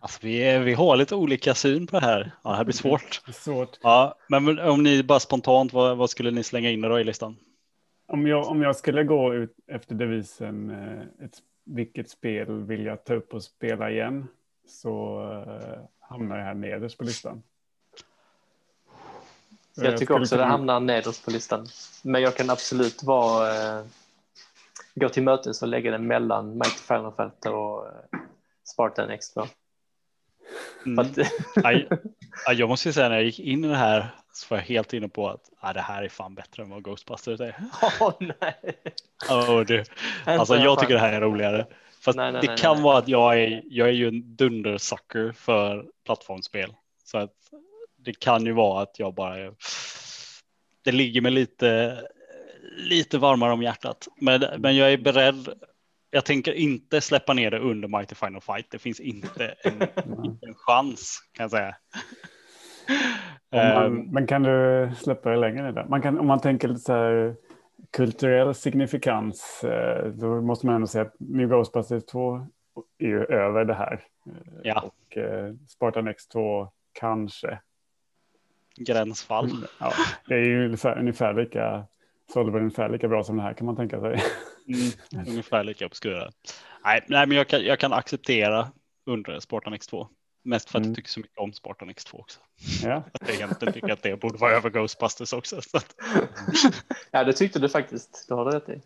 [0.00, 2.31] Alltså, vi, är, vi har lite olika syn på det här.
[2.44, 3.22] Ja, det här blir svårt.
[3.26, 3.79] Det är svårt.
[3.83, 7.37] Ja, men om ni bara spontant, vad, vad skulle ni slänga in då i listan?
[8.07, 13.05] Om jag, om jag skulle gå ut efter devisen eh, ett, vilket spel vill jag
[13.05, 14.29] ta upp och spela igen
[14.68, 17.42] så eh, hamnar jag här nederst på listan.
[19.74, 21.66] jag tycker också det kunna- hamnar nederst på listan.
[22.02, 23.85] Men jag kan absolut vara, eh,
[25.00, 27.92] gå till mötes och lägga den mellan Final Fighter och eh,
[28.64, 29.48] Spartan X2.
[30.87, 31.06] Mm.
[31.64, 31.88] Aj,
[32.56, 34.92] jag måste ju säga när jag gick in i det här så var jag helt
[34.92, 37.56] inne på att ah, det här är fan bättre än vad Ghostbusters är.
[38.00, 38.78] Åh nej!
[39.30, 39.85] Oh, du.
[40.24, 41.66] Alltså jag tycker det här är roligare.
[42.00, 45.32] Fast Nej, nej, det nej, kan vara att jag är, jag är ju en dundersucker
[45.32, 46.74] för plattformsspel.
[47.04, 47.35] Så att
[47.96, 49.37] det kan ju vara att jag bara
[50.87, 52.00] det ligger mig lite,
[52.76, 54.08] lite varmare om hjärtat.
[54.20, 55.48] Men, men jag är beredd.
[56.10, 58.70] Jag tänker inte släppa ner det under Mighty Final Fight.
[58.70, 59.82] Det finns inte en,
[60.42, 61.76] en chans kan jag säga.
[63.50, 65.84] Om Ehm, man, men kan du släppa det längre ner?
[65.88, 67.36] Man kan, om man tänker lite så här
[67.90, 72.46] kulturell signifikans, eh, då måste man ändå säga att New Ghostbusters 2
[72.98, 74.00] är ju över det här.
[74.62, 74.80] Ja.
[74.80, 77.58] Och eh, Spartan X2 kanske.
[78.76, 79.66] gränsfall.
[79.80, 79.92] Ja,
[80.28, 81.84] det är ju ungefär, ungefär lika,
[82.32, 84.22] sålde väl ungefär lika bra som det här kan man tänka sig.
[84.68, 86.30] Mm, ungefär lika obskyra.
[86.84, 88.68] Nej, nej men jag kan, jag kan acceptera
[89.06, 90.06] under Spartan X2.
[90.44, 90.90] Mest för att Mm.
[90.90, 92.40] jag tycker så mycket om Spartan X2 också.
[92.84, 92.94] Ja.
[93.12, 95.60] Att jag egentligen tycker att det borde vara över Ghostbusters också.
[95.62, 95.94] Så att,
[97.10, 98.26] Ja, det tyckte du faktiskt.
[98.28, 98.80] Det har du rätt i.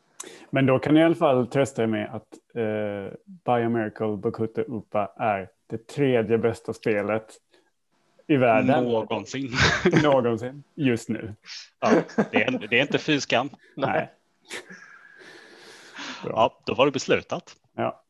[0.50, 5.12] Men då kan ni i alla fall trösta er med att eh, Biomiracle Bokuto Upa
[5.16, 7.34] är det tredje bästa spelet
[8.30, 9.50] i världen någonsin.
[10.02, 11.34] någonsin just nu.
[11.80, 13.50] Ja, det, är, det är inte fy skam.
[13.76, 14.10] Nej.
[16.24, 16.32] Bra.
[16.32, 17.56] Ja, då var det beslutat.
[17.76, 18.04] Ja.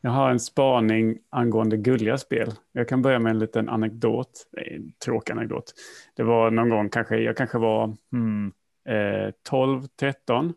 [0.00, 2.52] Jag har en spaning angående gulliga spel.
[2.72, 4.46] Jag kan börja med en liten anekdot.
[4.52, 5.74] Nej, en tråkig anekdot.
[6.16, 8.52] Det var någon gång, kanske, jag kanske var hmm,
[8.88, 10.54] eh, 12, 13.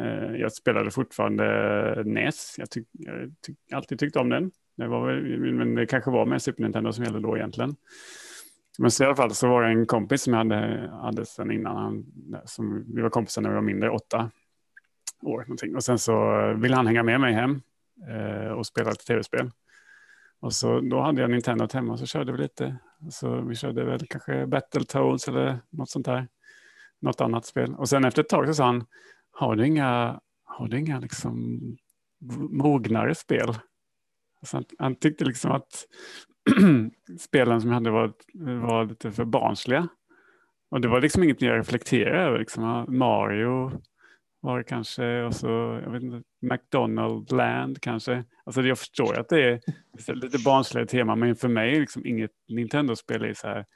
[0.00, 2.54] Eh, jag spelade fortfarande NES.
[2.58, 4.50] Jag, tyck, jag tyck, alltid tyckte om den.
[4.80, 7.76] Det var väl, men det kanske var med Super Nintendo som gällde då egentligen.
[8.78, 11.50] Men så i alla fall så var det en kompis som jag hade, hade sen
[11.50, 11.76] innan.
[11.76, 12.06] Han,
[12.44, 14.30] som, vi var kompisar när vi var mindre, åtta
[15.22, 15.76] år någonting.
[15.76, 16.14] Och sen så
[16.54, 17.62] ville han hänga med mig hem
[18.08, 19.50] eh, och spela lite tv-spel.
[20.40, 22.76] Och så då hade jag Nintendo hemma och så körde vi lite.
[23.10, 26.28] Så vi körde väl kanske Battletoads eller något sånt där.
[27.00, 27.74] Något annat spel.
[27.74, 28.84] Och sen efter ett tag så sa han,
[29.30, 31.60] har du inga, har du inga liksom
[32.50, 33.54] mognare spel?
[34.40, 35.86] Alltså han, han tyckte liksom att
[37.20, 38.12] spelen som jag hade var,
[38.60, 39.88] var lite för barnsliga.
[40.70, 42.38] Och det var liksom inget jag reflekterade över.
[42.38, 42.86] Liksom.
[42.88, 43.80] Mario
[44.40, 48.24] var det kanske och så jag vet inte, McDonald Land kanske.
[48.44, 49.60] Alltså jag förstår att det är
[50.14, 53.66] lite barnsliga tema men för mig är liksom inget Nintendo-spel är så här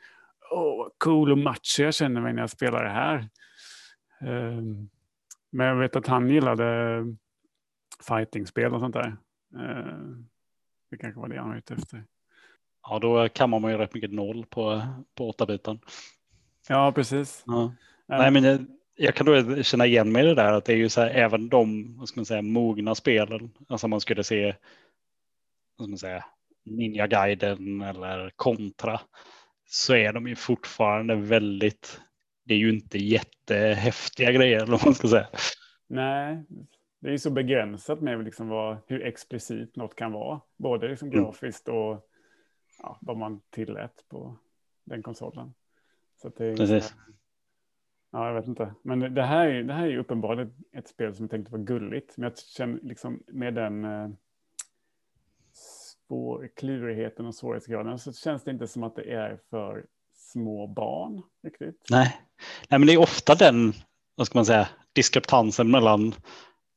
[0.50, 3.28] åh vad cool och macho jag känner mig när jag spelar det här.
[4.20, 4.90] Um,
[5.50, 7.00] men jag vet att han gillade
[8.08, 9.16] fightingspel och sånt där.
[9.56, 10.26] Ehm,
[10.94, 12.04] det kanske var det han var ute efter.
[12.82, 14.82] Ja, då kammar man ju rätt mycket noll på,
[15.14, 15.78] på åtta biten.
[16.68, 17.42] Ja, precis.
[17.46, 17.74] Ja.
[18.06, 20.76] Nej, men jag, jag kan då känna igen mig i det där att det är
[20.76, 23.50] ju så här även de, vad ska man säga, mogna spelen.
[23.68, 24.54] Alltså man skulle se,
[25.76, 26.24] vad ska man säga,
[26.64, 29.00] Ninja Gaiden eller Contra.
[29.66, 32.00] Så är de ju fortfarande väldigt,
[32.44, 35.28] det är ju inte jättehäftiga grejer eller vad man ska säga.
[35.88, 36.44] Nej,
[37.04, 40.40] det är ju så begränsat med liksom vad, hur explicit något kan vara.
[40.56, 41.24] Både liksom Mm.
[41.24, 42.08] grafiskt och
[42.82, 44.36] ja, vad man tillät på
[44.84, 45.54] den konsolen.
[46.22, 46.94] Så det är Precis.
[48.10, 48.74] Ja, jag vet inte.
[48.82, 51.58] Men det här, är- det här är ju uppenbarligen ett spel som jag tänkte var
[51.58, 52.16] gulligt.
[52.16, 54.08] Men jag känner liksom med den eh,
[55.52, 61.22] svår, klurigheten och svårighetsgraden så känns det inte som att det är för små barn
[61.42, 61.86] riktigt.
[61.90, 62.20] Nej.
[62.68, 63.72] Nej, men det är ofta den,
[64.14, 66.12] vad ska man säga, diskreptansen mellan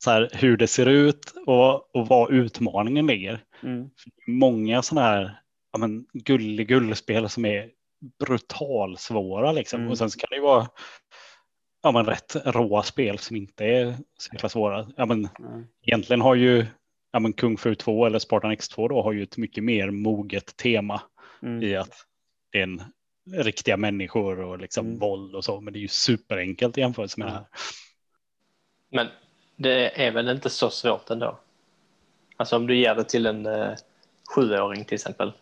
[0.03, 3.43] så här, hur det ser ut och, och var utmaningen ligger.
[3.63, 3.89] Mm.
[4.27, 5.39] Många sådana här
[5.71, 7.69] ja, men, gullig gullspel som är
[8.19, 9.79] brutalsvåra liksom.
[9.79, 9.91] Mm.
[9.91, 10.67] Och sen så kan det ju vara
[11.83, 14.87] ja, men, rätt råa spel som inte är så jäkla svåra.
[14.97, 15.63] Ja, men, Ja.
[15.81, 16.65] egentligen har ju
[17.11, 20.57] ja, men Kung Fu 2 eller Spartan X2 då har ju ett mycket mer moget
[20.57, 21.01] tema
[21.41, 21.63] Mm.
[21.63, 21.93] i att
[22.51, 22.81] det är en
[23.43, 24.99] riktiga människor och liksom Mm.
[24.99, 25.61] våld och så.
[25.61, 27.45] Men det är ju superenkelt i jämförelse med det här.
[28.91, 29.07] Men
[29.57, 31.39] det är väl inte så svårt ändå?
[32.37, 33.75] Alltså om du ger det till en eh,
[34.35, 35.33] sjuåring till exempel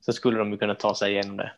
[0.00, 1.52] så skulle de ju kunna ta sig igenom det.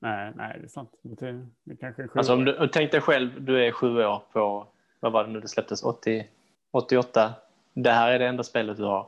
[0.00, 0.90] Nej, nej, det är sant.
[1.02, 4.66] Det, det kanske är Alltså om du tänk dig själv, du är sju år på
[5.00, 6.26] vad var det nu det släpptes, 80,
[6.70, 7.32] 88.
[7.74, 9.06] Det här är det enda spelet du har.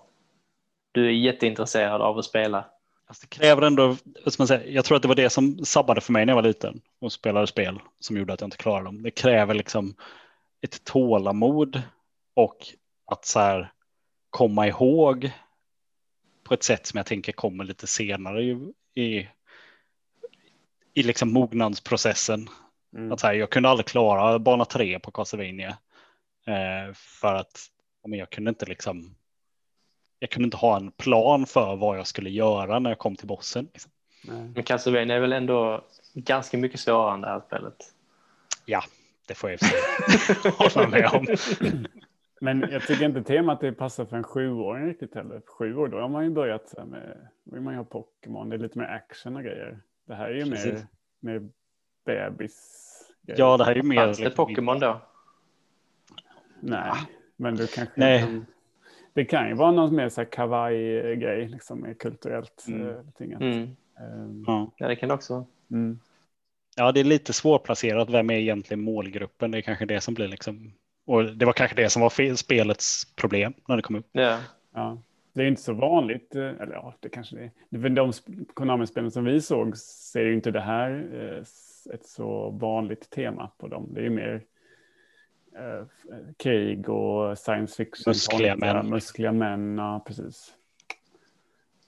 [0.92, 2.64] Du är jätteintresserad av att spela.
[3.07, 3.96] Alltså det kräver ändå,
[4.38, 6.49] man säga, jag tror att det var det som sabbade för mig när jag var
[6.49, 9.03] liten och spelade spel som gjorde att jag inte klarade dem.
[9.03, 9.94] Det kräver liksom
[10.62, 11.83] ett tålamod
[12.35, 12.66] och
[13.07, 13.73] att så här
[14.31, 15.31] komma ihåg
[16.42, 19.29] på ett sätt som jag tänker kommer lite senare i, i,
[20.94, 22.49] i liksom mognadsprocessen.
[22.96, 23.12] Mm.
[23.12, 25.79] Att så här, jag kunde aldrig klara bana tre på Castlevania
[26.46, 27.70] eh, för att
[28.07, 29.14] men jag kunde inte liksom.
[30.18, 33.27] Jag kunde inte ha en plan för vad jag skulle göra när jag kom till
[33.27, 33.68] bossen.
[33.73, 33.92] Liksom.
[34.55, 37.94] Men Castlevania är väl ändå ganska mycket svårare än det här spelet.
[38.64, 38.83] Ja,
[39.31, 39.59] det får jag
[40.53, 41.27] hålla med om.
[42.40, 45.43] Men jag tycker inte temat det passar för en sjuåring riktigt heller.
[45.47, 48.59] Sju år, då har man ju börjat med, vill man ju ha Pokémon, det är
[48.59, 49.79] lite mer action och grejer.
[50.05, 50.85] Det här är ju mer, Precis.
[51.21, 51.49] mer
[52.07, 52.87] bebis.
[53.27, 53.97] Ja, det här är ju mer.
[53.97, 55.01] Fanns det Pokémon då?
[56.61, 56.93] Nej,
[57.37, 58.21] men du kanske Nej.
[58.21, 58.47] kan,
[59.12, 62.88] det kan ju vara någon mer så här kawaii-grej, liksom mer kulturellt Mm.
[62.88, 62.97] eh.
[63.40, 63.77] Mm.
[64.01, 64.71] Ehm, Ja.
[64.77, 65.45] Ja, det kan det också vara.
[65.71, 66.01] mm.
[66.81, 68.11] Ja, det är lite svårplacerat.
[68.11, 69.51] Vem är egentligen målgruppen?
[69.51, 70.73] Det är kanske det som blir liksom.
[71.07, 74.09] Och det var kanske det som var spelets problem när det kom upp.
[74.12, 74.38] Ja.
[74.75, 75.03] Ja.
[75.33, 77.43] Det är inte så vanligt, eh, eller ja, det kanske det
[77.79, 77.81] är.
[77.81, 82.51] För de sp- Konami-spelen som vi såg ser ju inte det här eh, ett så
[82.51, 83.88] vanligt tema på dem.
[83.95, 84.43] Det är ju mer
[85.57, 85.87] eh,
[86.37, 88.11] krig och science fiction.
[88.11, 88.88] Muskliga män.
[88.88, 90.55] Muskliga män, ja precis.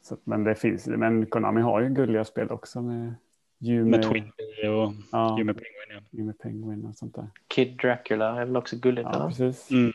[0.02, 3.14] Så, men det finns men Konami har ju gulliga spel också med
[3.62, 5.88] Yume, Med Twinbee och ja, Yume Penguin.
[5.90, 6.18] Ja.
[6.18, 7.28] Yume Penguin och sånt där.
[7.48, 9.08] Kid Dracula är väl också gulligt?
[9.12, 9.70] Ja, precis.
[9.70, 9.92] Mm.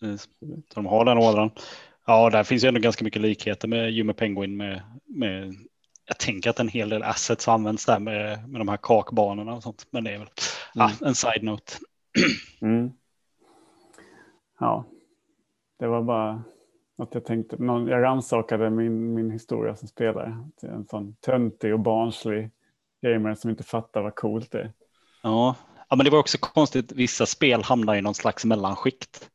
[0.00, 0.28] Precis.
[0.40, 1.50] Så de har den ådran.
[2.06, 5.54] Ja, där finns ju ändå ganska mycket likheter med Yume Penguin med, med
[6.06, 9.62] jag tänker att en hel del assets används där med, med de här kakbanorna och
[9.62, 9.86] sånt.
[9.90, 10.28] Men det är väl
[10.74, 11.72] ja, en side-note.
[12.60, 12.90] Mm.
[14.60, 14.84] Ja,
[15.78, 16.42] det var bara
[16.98, 17.56] att jag tänkte.
[17.62, 20.48] Någon, jag rannsakade min, min historia som spelare.
[20.62, 22.50] En sån töntig och barnslig
[23.12, 24.72] gamer som inte fattar vad coolt det är.
[25.22, 25.54] Ja.
[25.88, 26.92] ja, men det var också konstigt.
[26.92, 29.30] Vissa spel hamnar i någon slags mellanskikt.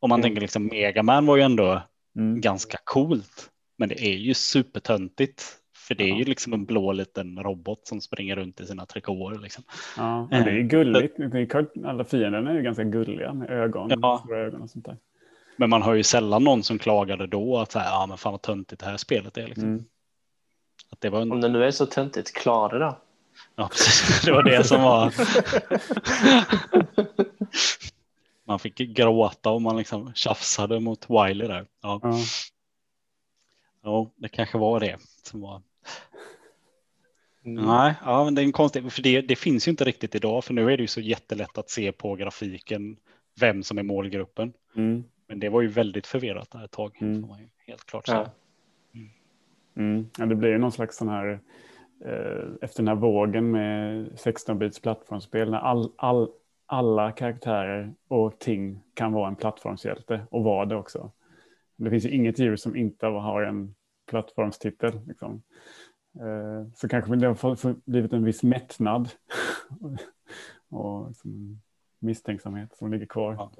[0.00, 0.22] Om man Mm.
[0.22, 1.82] tänker liksom Mega Man var ju ändå
[2.16, 2.40] Mm.
[2.40, 3.50] ganska coolt.
[3.78, 5.56] Men det är ju supertöntigt.
[5.76, 6.16] För det är Ja.
[6.16, 9.38] ju liksom en blå liten robot som springer runt i sina trikåer.
[9.38, 9.64] Liksom.
[9.96, 11.16] Ja, men det är Eh, gulligt.
[11.86, 14.18] Alla fienderna är ju ganska gulliga med ögon, Ja.
[14.24, 14.96] stora ögon och sånt där.
[15.56, 18.32] Men man hör ju sällan någon som klagade då att så här, ja men fan
[18.32, 19.46] vad töntigt det här spelet är.
[19.46, 19.64] Liksom.
[19.68, 19.84] Mm.
[20.90, 22.98] Att det var en Om det nu är så töntigt, klara det då.
[23.60, 24.20] Ja, precis.
[24.24, 25.14] Det var det som var.
[28.46, 31.66] Man fick gråta och man liksom tjafsade mot Wiley där.
[31.82, 32.18] Ja, Ja.
[33.82, 35.62] ja det kanske var det som var.
[37.44, 37.64] Mm.
[37.64, 40.44] Nej, ja, men det är en konstig, för det, det finns ju inte riktigt idag,
[40.44, 42.96] för nu är det ju så jättelätt att se på grafiken
[43.40, 44.52] vem som är målgruppen.
[44.76, 45.04] Mm.
[45.28, 46.98] Men det var ju väldigt förvirrat där ett tag.
[47.00, 47.26] Mm.
[47.66, 48.06] Helt klart.
[48.06, 48.30] säga.
[48.92, 49.00] Ja.
[49.76, 50.10] Mm.
[50.18, 51.40] Ja, det blir ju någon slags sån här,
[52.04, 56.28] Eh, efter den här vågen med 16-bits plattformsspel, när all, all,
[56.66, 61.12] alla karaktärer och ting kan vara en plattformshjälte och vara det också.
[61.76, 63.74] Det finns ju inget djur som inte har en
[64.10, 65.00] plattformstitel.
[65.06, 65.42] Liksom.
[66.20, 69.08] Eh, så kanske det har blivit en viss mättnad
[70.68, 71.60] och liksom
[71.98, 73.50] misstänksamhet som ligger kvar.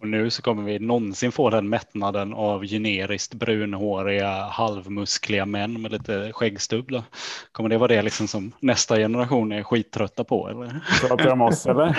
[0.00, 5.92] Och nu så kommer vi någonsin få den mättnaden av generiskt brunhåriga halvmuskliga män med
[5.92, 6.90] lite skäggstubb.
[6.90, 7.04] Då.
[7.52, 10.48] Kommer det vara det liksom som nästa generation är skittrötta på?
[10.48, 10.80] Eller?
[11.00, 11.96] Pratar du om oss eller?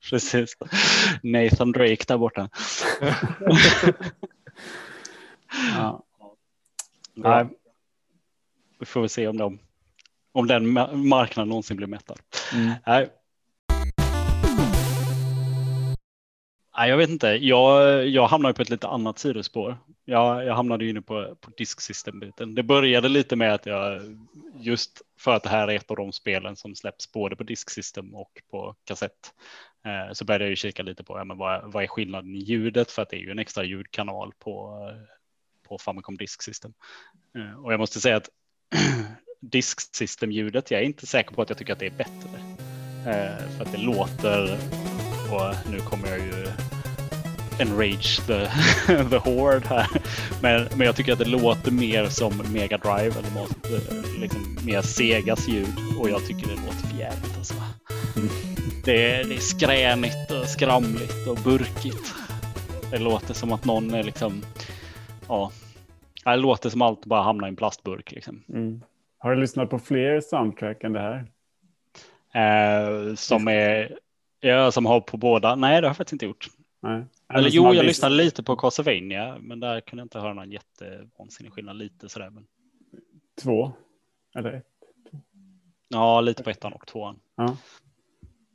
[0.10, 0.56] Precis.
[1.22, 2.48] Nathan Drake där borta.
[5.76, 6.02] Ja.
[7.14, 7.46] Nej.
[8.78, 9.58] Vi får väl se om, de,
[10.32, 12.18] om den ma- marknaden någonsin blir mättad.
[12.54, 12.72] Mm.
[12.86, 13.08] Nej.
[16.80, 17.26] Nej, jag vet inte.
[17.26, 19.78] Jag, jag hamnade på ett lite annat sidospår.
[20.04, 22.22] Jag, jag hamnade inne på, på disk system.
[22.36, 24.02] Det började lite med att jag
[24.54, 27.70] just för att det här är ett av de spelen som släpps både på disk
[27.70, 29.34] system och på kassett.
[29.84, 32.38] Eh, så började jag ju kika lite på ja, men vad, vad är skillnaden i
[32.38, 34.78] ljudet för att det är ju en extra ljudkanal på,
[35.68, 36.72] på Famicom Disk System.
[37.36, 38.28] Eh, och jag måste säga att
[39.40, 42.40] disk system ljudet, jag är inte säker på att jag tycker att det är bättre.
[43.06, 44.58] Eh, för att det låter,
[45.32, 46.46] och nu kommer jag ju
[47.60, 48.46] enrage the,
[49.10, 49.86] the horde här.
[50.42, 54.56] Men, men jag tycker att det låter mer som Mega Drive eller något, eh, liksom
[54.66, 57.54] mer Segas ljud och jag tycker det låter för jävligt alltså.
[58.84, 62.14] Det är, det är skränigt och skramligt och burkigt.
[62.90, 64.42] Det låter som att någon är liksom,
[65.28, 65.52] ja,
[66.24, 68.42] det låter som allt bara hamnar i en plastburk liksom.
[68.48, 68.82] Mm.
[69.18, 71.26] Har du lyssnat på fler soundtrack än det här?
[72.34, 73.98] Eh, som är
[74.40, 75.54] Ja, som har på båda.
[75.54, 76.48] Nej, det har jag faktiskt inte gjort.
[76.82, 77.04] Nej.
[77.34, 81.52] Eller jo, jag lyssnade lite på Castlevania, men där kunde jag inte höra någon jättevansinnig
[81.52, 81.76] skillnad.
[81.76, 82.30] Lite sådär.
[82.30, 82.46] Men...
[83.42, 83.72] Två?
[84.34, 84.66] Eller ett?
[85.88, 87.20] Ja, lite på ettan och tvåan.
[87.36, 87.56] Ja.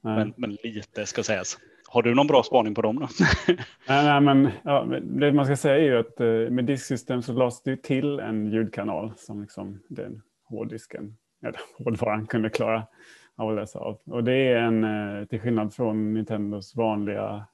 [0.01, 1.57] Men, men lite ska sägas.
[1.87, 3.07] Har du någon bra spaning på dem då?
[3.87, 7.33] Nej, nej, men, ja, det man ska säga är ju att eh, med disksystem så
[7.33, 12.87] lades det till en ljudkanal som liksom den hårddisken, eller hårdvaran kunde klara
[13.35, 13.99] att läsa av.
[14.05, 17.45] Och det är en, eh, till skillnad från Nintendos vanliga,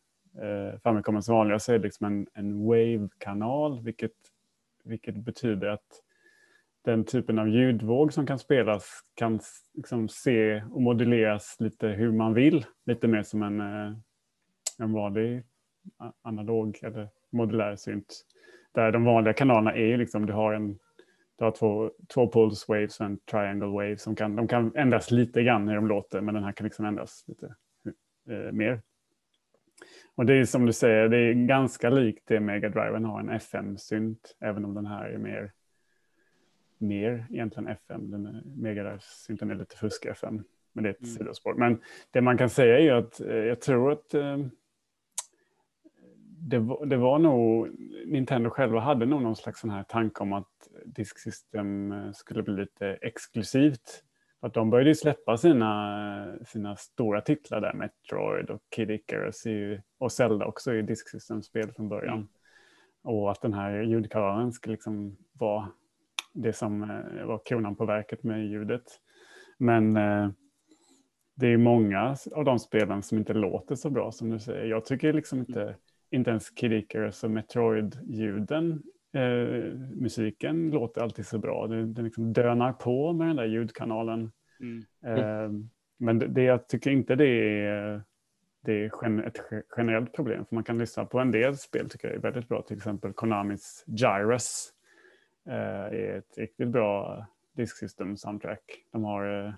[0.41, 4.11] eh, Famicomens vanliga, så är det liksom en, en Wave-kanal, vilket,
[4.83, 6.01] vilket betyder att
[6.83, 9.39] den typen av ljudvåg som kan spelas kan
[9.73, 12.65] liksom se och moduleras lite hur man vill.
[12.85, 13.93] Lite mer som en, eh,
[14.79, 15.43] en vanlig
[16.21, 18.25] analog eller modulär synt.
[18.71, 20.79] Där de vanliga kanalerna är ju liksom, du har en
[21.41, 25.11] du har två, två pulse waves och en triangle wave som kan, de kan ändras
[25.11, 27.55] lite grann hur de låter, men den här kan liksom ändras lite
[28.29, 28.81] eh, mer.
[30.15, 33.29] Och det är som du säger, det är ganska likt det Mega Driven har, en
[33.29, 35.51] FM-synt, även om den här är mer,
[36.77, 38.11] mer egentligen FM.
[38.11, 41.15] Den Mega Drive-synten är lite fusk-FM, men det är ett Mm.
[41.15, 41.53] sidospår.
[41.53, 44.37] Men det man kan säga är ju att eh, jag tror att eh,
[46.41, 47.69] det, var- det var nog,
[48.05, 50.47] Nintendo själva hade nog någon slags sån här tanke om att
[50.85, 54.03] Disk System eh, skulle bli lite exklusivt.
[54.39, 59.81] Att de började ju släppa sina, sina stora titlar där, Metroid och Kid Icarus ju,
[59.97, 62.17] och Zelda också i Disk System-spel från början.
[62.17, 62.27] Mm.
[63.03, 65.67] Och att den här ljudkanalen skulle liksom vara
[66.33, 68.83] det som eh, var kronan på verket med ljudet.
[69.57, 70.29] Men eh,
[71.35, 74.65] det är många av de spelen som inte låter så bra som du säger.
[74.65, 75.75] Jag tycker liksom inte,
[76.11, 81.67] inte ens Kid Icarus och Metroid-ljuden, eh, musiken låter alltid så bra.
[81.67, 84.31] Den, den liksom dönar på med den där ljudkanalen.
[84.59, 84.85] Mm.
[85.05, 85.51] Eh,
[85.97, 87.27] men det, det, jag tycker inte det
[87.65, 88.01] är,
[88.61, 90.45] det är ett ge- generellt problem.
[90.45, 92.61] För man kan lyssna på en del spel tycker jag är väldigt bra.
[92.61, 94.69] Till exempel Konamis Gyrus
[95.45, 95.53] eh,
[95.85, 98.63] är ett riktigt bra disksystem soundtrack.
[98.91, 99.53] De har, eh,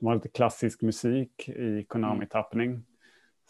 [0.00, 2.82] de har lite klassisk musik i Konami-tappning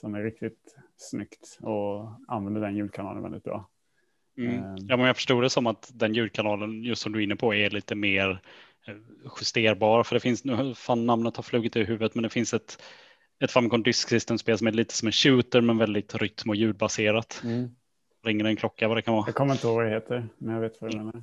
[0.00, 3.68] som är riktigt snyggt och använder den ljudkanalen väldigt bra.
[4.38, 4.54] Mm.
[4.54, 4.74] Eh.
[4.78, 7.54] Ja, men jag förstod det som att den ljudkanalen, just som du är inne på,
[7.54, 8.40] är lite mer
[8.86, 8.94] eh,
[9.40, 10.02] justerbar.
[10.02, 12.82] För det finns, nu fan namnet har flugit ur huvudet, men det finns ett,
[13.44, 17.42] ett Famicom Disk System-spel som är lite som en shooter, men väldigt rytm och ljudbaserat.
[18.24, 19.24] Ringer en klocka vad det kan vara.
[19.26, 21.22] Jag kommer inte ihåg vad det heter, men jag vet vad du menar.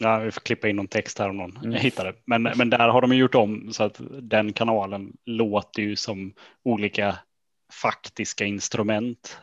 [0.00, 1.72] Ja, vi får klippa in någon text här om någon Mm.
[1.72, 2.14] hittar det.
[2.24, 7.18] Men, men där har de gjort om så att den kanalen låter ju som olika
[7.72, 9.38] faktiska instrument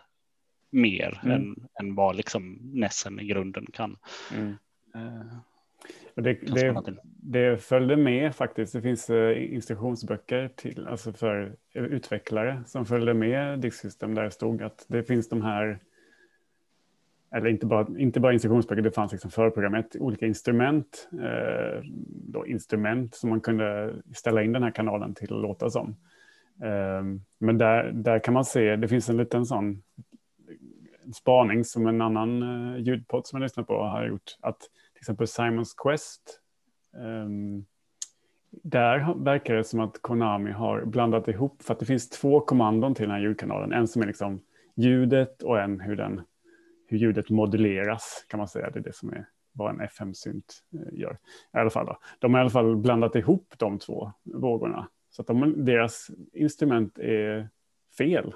[0.69, 1.35] mer Mm.
[1.35, 3.97] än, än vad liksom Nessen i grunden kan.
[4.33, 4.55] Mm.
[4.95, 5.37] Eh,
[6.15, 8.73] det, kan det, det följde med faktiskt.
[8.73, 14.31] Det finns eh, instruktionsböcker till, alltså för utvecklare som följde med Disk System där det
[14.31, 15.79] stod att det finns de här,
[17.35, 23.15] eller inte bara, inte bara instruktionsböcker, det fanns liksom förprogrammet, olika instrument, eh, då instrument
[23.15, 25.95] som man kunde ställa in den här kanalen till att låta som.
[26.61, 29.83] Ehm, men där, där kan man se, det finns en liten sån
[31.15, 35.27] spaning som en annan eh, ljudpodd som jag lyssnar på har gjort, att till exempel
[35.27, 36.39] Simons Quest,
[36.97, 37.65] ehm,
[38.63, 42.95] där verkar det som att Konami har blandat ihop, för att det finns två kommandon
[42.95, 43.73] till den här ljudkanalen.
[43.73, 44.41] En som är liksom
[44.75, 46.21] ljudet och en hur, den,
[46.87, 48.69] hur ljudet moduleras, kan man säga.
[48.69, 51.17] Det är det som är vad en FM-synt eh, gör.
[51.53, 51.97] I alla fall då.
[52.19, 54.87] De har i alla fall blandat ihop de två vågorna.
[55.15, 57.49] Så att de, deras instrument är
[57.97, 58.33] fel.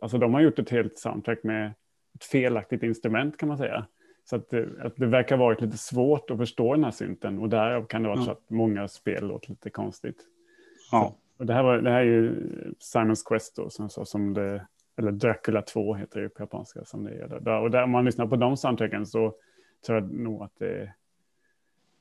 [0.00, 1.72] Alltså de har gjort ett helt soundtrack med
[2.14, 3.86] ett felaktigt instrument kan man säga.
[4.24, 7.48] Så att det, att det verkar varit lite svårt att förstå den här synten och
[7.48, 8.24] därav kan det vara Ja.
[8.24, 10.16] så att många spel låter lite konstigt.
[10.92, 11.16] Ja.
[11.38, 12.34] Och det, här var, det här är ju
[12.78, 17.04] Simons Quest då, som, så, som det, eller Dracula 2 heter det på japanska som
[17.04, 17.40] det är.
[17.40, 19.34] Där, och där, om man lyssnar på de soundtracken så
[19.86, 20.94] tror jag nog att det är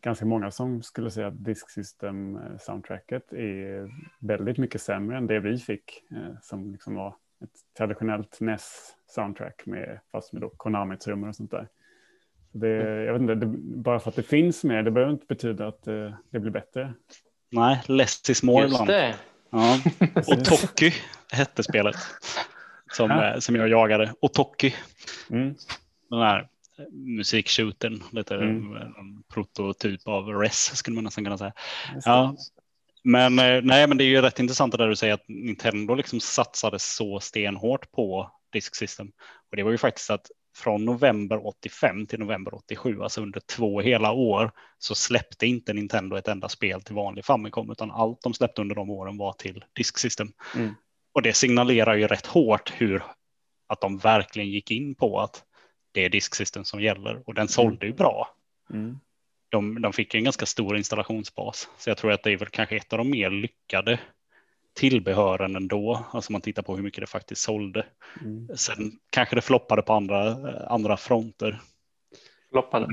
[0.02, 5.28] ganska många som skulle säga att Disk System eh, soundtracket är väldigt mycket sämre än
[5.28, 11.28] det vi fick eh, som liksom var ett traditionellt NES soundtrack med fast med Konami-trummor
[11.30, 11.68] och sånt där.
[12.52, 12.68] Så det,
[13.04, 15.88] jag vet inte, det, bara för att det finns med, det behöver inte betyda att
[15.88, 16.94] eh, det blir bättre.
[17.52, 19.16] Nej, less is more Just det.
[19.50, 19.80] Ja.
[20.16, 20.94] Och Toki
[21.32, 21.96] hette spelet
[22.92, 23.42] som, Ja.
[23.42, 24.14] som jag jagade.
[24.22, 24.76] Och Toki,
[25.30, 25.56] Mm.
[26.10, 26.48] den här
[26.92, 28.76] musikshootern, lite Mm.
[28.76, 31.54] en prototyp av RES skulle man nästan kunna säga.
[32.06, 32.36] Ja,
[33.04, 35.96] men, eh, nej, men det är ju rätt intressant det där du säger att Nintendo
[35.96, 39.12] liksom satsade så stenhårt på Disk System.
[39.50, 43.82] Och det var ju faktiskt att från november 85 till november 87, alltså under två
[43.82, 48.34] hela år, så släppte inte Nintendo ett enda spel till vanlig Famicom, utan allt de
[48.34, 50.32] släppte under de åren var till Disk System.
[50.56, 50.74] Mm.
[51.14, 53.04] Och det signalerar ju rätt hårt hur
[53.68, 55.44] att de verkligen gick in på att
[55.92, 58.36] det är Disk System som gäller och den sålde ju bra.
[58.70, 59.00] Mm.
[59.50, 62.50] De, de fick ju en ganska stor installationsbas, så jag tror att det är väl
[62.50, 64.00] kanske ett av de mer lyckade
[64.74, 67.86] tillbehören ändå, alltså om man tittar på hur mycket det faktiskt sålde.
[68.22, 68.48] Mm.
[68.56, 70.36] Sen kanske det floppade på andra,
[70.68, 71.62] andra fronter.
[72.50, 72.88] Floppade.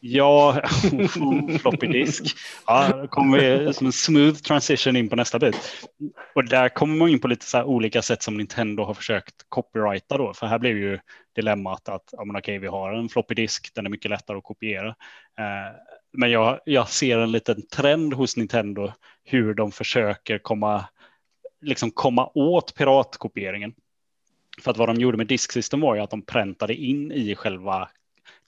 [0.00, 0.62] Ja,
[1.60, 2.24] floppy disk.
[2.66, 5.86] Ja, då kommer vi som en smooth transition in på nästa bit.
[6.34, 9.34] Och där kommer man in på lite så här olika sätt som Nintendo har försökt
[9.48, 10.34] copyrighta då.
[10.34, 10.98] För här blev ju
[11.34, 14.44] dilemmat att ja, men okej, vi har en floppy disk, den är mycket lättare att
[14.44, 14.88] kopiera.
[15.38, 15.76] Eh,
[16.12, 18.92] men jag, jag ser en liten trend hos Nintendo
[19.24, 20.84] hur de försöker komma,
[21.60, 23.74] liksom komma åt piratkopieringen.
[24.62, 27.34] För att vad de gjorde med Disk System var ju att de präntade in i
[27.34, 27.88] själva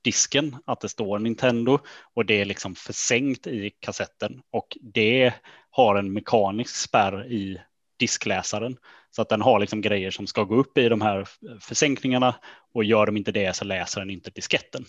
[0.03, 1.78] disken att det står Nintendo
[2.14, 5.34] och det är liksom försänkt i kassetten och det
[5.70, 7.61] har en mekanisk spärr i
[7.99, 8.76] diskläsaren
[9.11, 11.28] så att den har liksom grejer som ska gå upp i de här
[11.61, 12.34] försänkningarna
[12.74, 14.84] och gör de inte det så läser den inte disketten.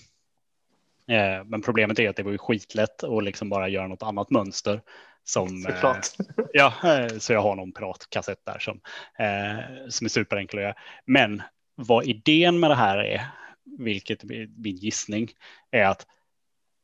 [1.08, 4.30] Eh, Men problemet är att det var ju skitlätt att liksom bara göra något annat
[4.30, 4.82] mönster
[5.24, 5.76] som eh.
[6.54, 8.80] Ja, eh, så jag har någon piratkassett där som,
[9.20, 10.76] eh, som är superenkel att göra.
[11.06, 11.42] Men
[11.76, 13.26] vad idén med det här är,
[13.78, 15.30] vilket min gissning,
[15.72, 16.08] är att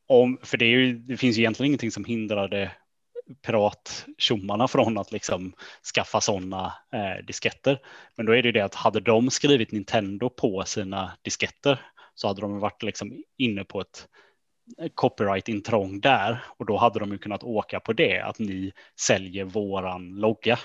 [0.08, 2.72] om, för det, är ju, det finns ju egentligen ingenting som hindrade
[3.46, 5.52] pirattjommarna från att liksom
[5.94, 7.80] skaffa sådana eh, disketter.
[8.16, 11.80] Men då är det ju det att hade de skrivit Nintendo på sina disketter
[12.14, 14.08] så hade de varit liksom inne på ett
[14.78, 19.44] eh, copyright-intrång där och då hade de ju kunnat åka på det att ni säljer
[19.44, 20.58] våran logga.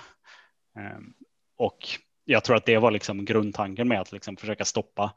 [0.78, 1.00] Eh,
[1.58, 1.88] Och
[2.26, 5.14] jag tror att det var liksom grundtanken med att liksom försöka stoppa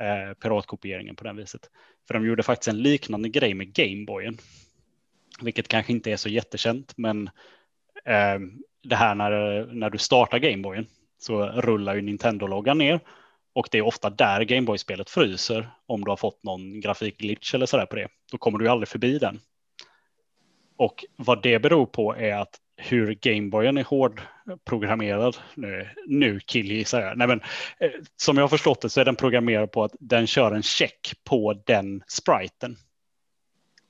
[0.00, 1.70] eh, piratkopieringen på det viset.
[2.06, 4.38] För de gjorde faktiskt en liknande grej med Gameboyen,
[5.40, 7.30] vilket kanske inte är så jättekänt, men
[8.04, 8.38] eh,
[8.82, 10.86] det här när, när du startar Gameboyen
[11.18, 13.00] så rullar ju Nintendo-loggan ner
[13.56, 17.86] och det är ofta där Gameboy-spelet fryser om du har fått någon grafikglitch eller sådär
[17.86, 18.08] på det.
[18.32, 19.40] Då kommer du ju aldrig förbi den.
[20.76, 27.18] Och vad det beror på är att hur Gameboyen är hårdprogrammerad, nu, nu killgissar jag,
[27.18, 27.40] Nej, men,
[27.78, 30.62] eh, som jag har förstått det så är den programmerad på att den kör en
[30.62, 32.76] check på den spriten.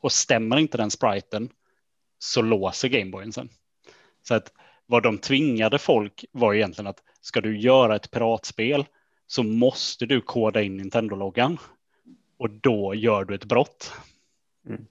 [0.01, 1.49] Och stämmer inte den spriten
[2.18, 3.49] så låser Gameboyen sen.
[4.22, 4.53] Så att
[4.87, 8.84] vad de tvingade folk var egentligen att ska du göra ett piratspel
[9.26, 11.59] så måste du koda in Nintendo-loggan
[12.37, 13.93] och då gör du ett brott.
[14.66, 14.87] Mm.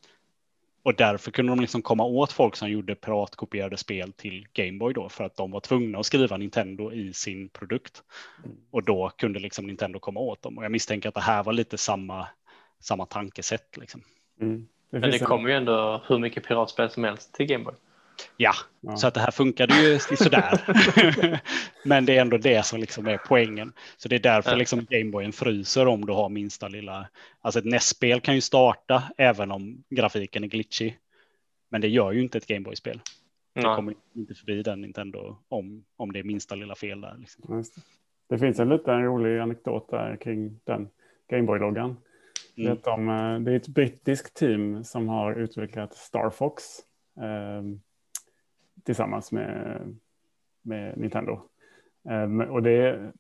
[0.86, 5.10] Och därför kunde de liksom komma åt folk som gjorde piratkopierade spel till Gameboy då
[5.10, 8.04] för att de var tvungna att skriva Nintendo i sin produkt.
[8.72, 10.58] Och då kunde liksom Nintendo komma åt dem.
[10.58, 12.28] Och jag misstänker att det här var lite samma,
[12.80, 13.78] samma tankesätt.
[13.78, 14.02] Liksom.
[14.42, 14.68] Mm.
[14.90, 17.74] Det Men det en- kommer ju ändå hur mycket piratspel som helst till Gameboy.
[18.38, 18.98] Ja, Ja.
[18.98, 20.62] så att det här funkade ju sådär.
[21.88, 23.74] Men det är ändå det som liksom är poängen.
[23.98, 27.08] Så det är därför liksom Gameboyen fryser om du har minsta lilla.
[27.42, 30.98] Alltså ett NES-spel kan ju starta även om grafiken är glitchig.
[31.70, 33.02] Men det gör ju inte ett Gameboy-spel.
[33.54, 37.16] Det kommer inte förbi den Nintendo om, om det är minsta lilla fel där.
[37.20, 37.58] Liksom.
[37.58, 37.64] Det.
[38.30, 40.90] det finns en liten rolig anekdot där kring den
[41.30, 41.98] Gameboy-loggan.
[42.58, 43.10] Mm.
[43.10, 46.64] Eh, det är ett brittiskt team som har utvecklat Star Fox
[47.18, 47.64] eh,
[48.86, 49.82] tillsammans med,
[50.62, 51.42] med Nintendo.
[52.10, 53.12] Eh, och det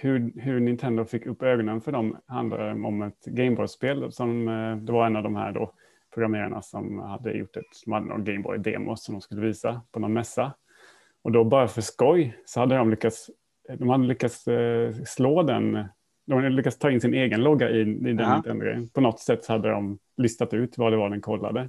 [0.00, 4.92] hur, hur Nintendo fick upp ögonen för dem handlar om ett Gameboy-spel som eh, det
[4.92, 5.72] var en av de här då
[6.14, 10.12] programmerarna som hade gjort ett, som hade någon Gameboy-demo som de skulle visa på någon
[10.12, 10.52] mässa.
[11.22, 13.30] Och då bara för skoj så hade de lyckats,
[13.78, 15.84] de hade lyckats eh, slå den
[16.26, 18.02] de hade lyckats ta in sin egen logga i, i den.
[18.02, 18.88] Nintendo-grejen.
[18.88, 21.68] På något sätt så hade de listat ut vad det var den kollade.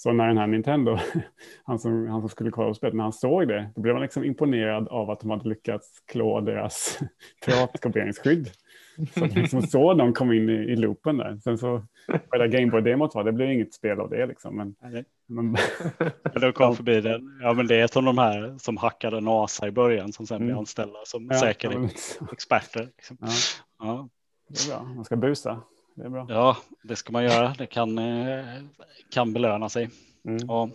[0.00, 0.98] Så när den här Nintendo,
[1.64, 4.02] han som, han som skulle kolla på spelet, när han såg det, då blev han
[4.02, 6.98] liksom imponerad av att de hade lyckats klå deras
[7.46, 8.50] piratkopieringsskydd.
[9.14, 11.36] Så att liksom så de kom in i, i loopen där.
[11.44, 11.82] Sen så,
[12.30, 14.56] vad det Gameboy-demot var, det blev inget spel av det liksom.
[14.56, 14.74] Men,
[15.26, 15.52] men
[16.32, 17.38] Men då kom förbi den.
[17.42, 20.36] Ja, men det är ett av de här som hackade NASA i början som sen
[20.36, 20.46] Mm.
[20.46, 22.88] blir anställda som ja, säkerhetsexperter.
[22.96, 23.16] Liksom.
[23.20, 23.28] Ja,
[23.78, 24.08] Ja.
[24.48, 24.84] det är bra.
[24.94, 25.62] Man ska busa.
[25.98, 26.26] Det är bra.
[26.28, 27.54] ja, det ska man göra.
[27.58, 28.44] Det kan, eh,
[29.10, 29.90] kan belöna sig.
[30.24, 30.38] Mm.
[30.48, 30.70] Ja.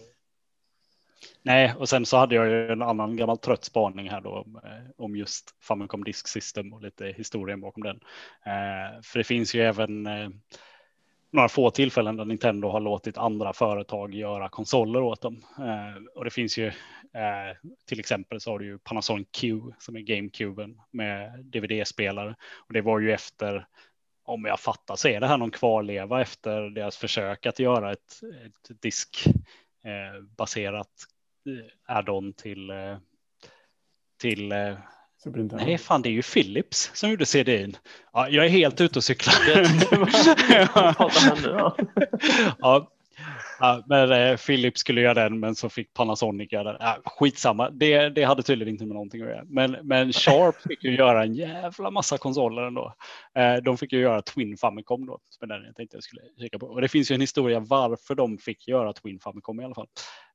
[1.41, 4.55] Nej, och sen så hade jag ju en annan gammal trött spaning här då om,
[4.55, 7.99] eh, om just Famicom Disk System och lite historien bakom den.
[8.45, 10.29] Eh, för det finns ju även eh,
[11.31, 15.43] några få tillfällen där Nintendo har låtit andra företag göra konsoler åt dem.
[15.57, 19.95] Eh, och det finns ju eh, till exempel så har du ju Panasonic Q som
[19.95, 22.35] är GameCuben med DVD-spelare
[22.67, 23.67] och det var ju efter
[24.25, 28.21] om jag fattar så är det här någon kvarleva efter deras försök att göra ett,
[28.45, 29.27] ett disk
[29.83, 30.15] eh,
[30.65, 30.85] eh,
[31.85, 32.97] add-on till, eh,
[34.21, 34.77] till eh.
[35.25, 37.77] Nej, fan det är ju Philips som gjorde CDin.
[38.13, 39.33] Ja, jag är helt ute och cyklar.
[41.01, 41.77] Om?
[42.59, 42.89] ja.
[43.59, 46.77] Ja, men eh, Philips skulle göra den, men så fick Panasonic göra den.
[46.79, 49.43] Ja, skitsamma, det, det hade tydligen inte med någonting att göra.
[49.45, 52.93] Men, men Sharp fick ju göra en jävla massa konsoler ändå.
[53.35, 56.21] Eh, de fick ju göra Twin Famicom då, som är den jag tänkte jag skulle
[56.39, 56.67] kika på.
[56.67, 59.87] Och det finns ju en historia varför de fick göra Twin Famicom i alla fall.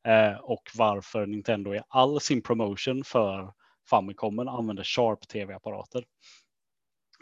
[0.09, 3.53] Eh, och varför Nintendo i all sin promotion för
[3.91, 6.05] Famicomen använder Sharp tv-apparater.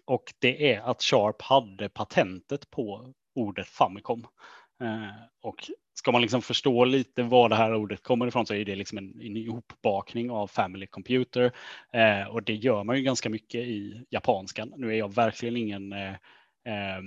[0.05, 4.27] Och det är att Sharp hade patentet på ordet Famicom.
[4.81, 8.65] Eh, och ska man liksom förstå lite var det här ordet kommer ifrån så är
[8.65, 11.53] det liksom en, en ihopbakning av Family Computer.
[11.93, 14.73] Eh, och det gör man ju ganska mycket i japanskan.
[14.77, 16.13] Nu är jag verkligen ingen eh,
[16.65, 17.03] eh,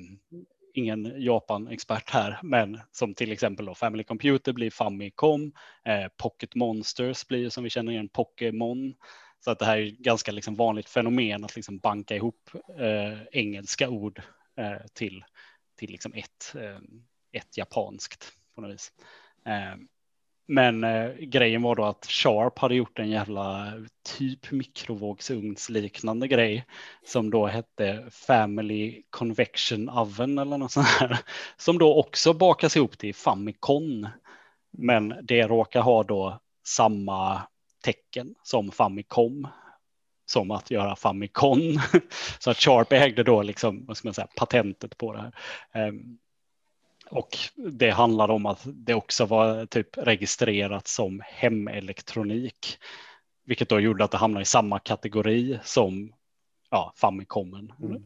[0.73, 5.51] ingen Japan-expert här, men som till exempel då Family Computer blir Famicom,
[5.85, 8.93] eh, Pocket Monsters blir som vi känner igen Pokémon.
[9.39, 12.49] Så att det här är ett ganska liksom vanligt fenomen att liksom banka ihop
[12.79, 14.21] eh, engelska ord
[14.57, 15.23] eh, till,
[15.75, 16.79] till liksom ett, eh,
[17.31, 18.91] ett japanskt på något vis.
[19.45, 19.75] Eh,
[20.51, 23.73] men eh, grejen var då att Sharp hade gjort en jävla
[24.17, 26.65] typ mikrovågsugnsliknande grej
[27.05, 31.19] som då hette Family Convection Oven eller något sånt här.
[31.57, 34.07] Som då också bakas ihop till Famicom.
[34.71, 37.41] Men det råkar ha då samma
[37.83, 39.47] tecken som Famicom.
[40.25, 41.79] Som att göra Famicom.
[42.39, 45.31] Så att Sharp ägde då liksom, vad ska man säga, patentet på det
[45.71, 45.87] här.
[45.87, 46.17] Um,
[47.09, 52.77] och det handlade om att det också var typ registrerat som hemelektronik.
[53.45, 56.13] Vilket då gjorde att det hamnade i samma kategori som
[56.69, 57.73] ja, Famicomen.
[57.79, 58.03] Mm.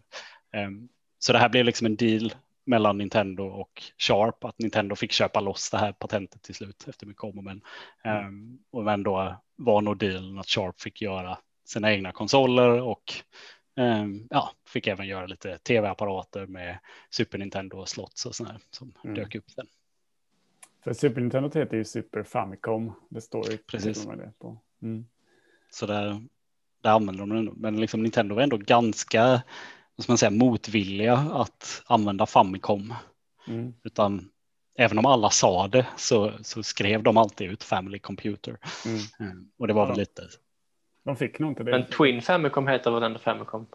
[0.67, 0.89] Um,
[1.19, 2.33] så det här blev liksom en deal
[2.65, 7.05] mellan Nintendo och Sharp att Nintendo fick köpa loss det här patentet till slut efter
[7.05, 7.61] mycket om och men.
[8.05, 13.13] Um, och men då var nog dealen att Sharp fick göra sina egna konsoler och
[14.29, 16.77] ja, fick även göra lite tv-apparater med
[17.09, 19.15] Super Nintendo och slots och sådär som Mm.
[19.15, 19.67] dök upp sen.
[20.83, 22.93] För Super Nintendo heter ju Super Famicom.
[23.09, 24.07] Det står ju Precis.
[24.07, 24.57] med det på.
[24.81, 25.05] Mm.
[25.69, 26.21] Så där,
[26.81, 27.53] där använder de ändå.
[27.55, 29.43] Men liksom Nintendo var ändå ganska
[29.95, 32.93] vad man säga, motvilliga att använda Famicom.
[33.47, 33.73] Mm.
[33.83, 34.29] Utan
[34.75, 38.57] även om alla sa det så, så skrev de alltid ut Family Computer.
[38.85, 38.99] Mm.
[39.31, 39.49] Mm.
[39.57, 39.87] Och det var Ja.
[39.89, 40.21] väl lite,
[41.03, 41.71] De fick nog inte det.
[41.71, 43.65] Men Twin Famicom heter ändå Famicom?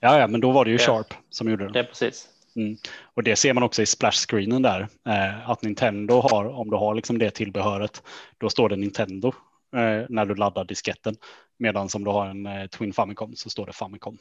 [0.00, 0.82] ja, ja men då var det ju Ja.
[0.86, 1.78] Sharp som gjorde Det det.
[1.78, 2.28] är precis.
[2.56, 2.76] Mm.
[3.14, 4.88] Och det ser man också i splash-screenen där.
[5.06, 8.02] Eh, att Nintendo har, om du har liksom det tillbehöret,
[8.38, 9.28] då står det Nintendo
[9.76, 11.16] eh, när du laddar disketten.
[11.56, 14.18] Medan om du har en eh, Twin Famicom så står det Famicom.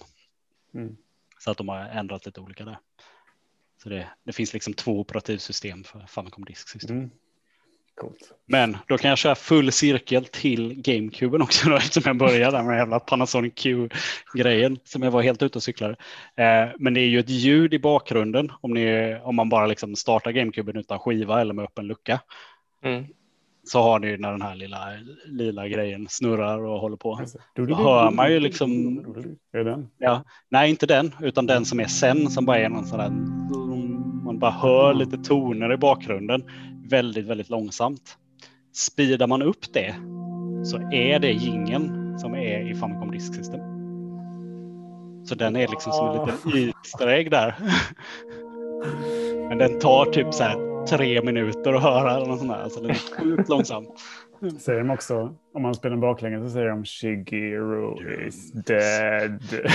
[0.74, 0.97] Mm.
[1.39, 2.78] Så att de har ändrat lite olika där.
[3.84, 6.97] Så det, det finns liksom två operativsystem för Famicom disksystem.
[6.97, 7.09] Mm.
[7.95, 8.31] Coolt.
[8.47, 12.63] Men då kan jag köra full cirkel till GameCuben också då, eftersom jag började där
[12.63, 15.95] med jävla Panasonic Q-grejen som jag var helt ute och cyklade.
[16.35, 19.95] Eh, men det är ju ett ljud i bakgrunden om, ni, om man bara liksom
[19.95, 22.19] startar GameCuben utan skiva eller med öppen lucka.
[22.83, 23.05] Mm.
[23.63, 24.79] Så har ni när den här lilla
[25.25, 27.21] lila grejen snurrar och håller på.
[27.55, 28.97] Då hör man ju liksom
[29.53, 29.87] Är den?
[29.97, 33.64] Ja, nej, inte den, utan den som är sen som bara är någon sån där.
[34.36, 36.43] Man bara hör lite toner i bakgrunden
[36.89, 38.17] väldigt, väldigt långsamt.
[38.73, 39.95] Speedar man upp det
[40.63, 43.59] så är det gingen som är i Famicom Disk System.
[45.25, 47.55] Så den är liksom som en liten Easter där.
[49.49, 52.63] Men den tar typ så här tre minuter att höra eller något sånt där.
[52.63, 53.86] Alltså den är sjukt långsam.
[54.59, 59.43] Säger de också, om man spelar baklänges så säger de Shigeru is dead.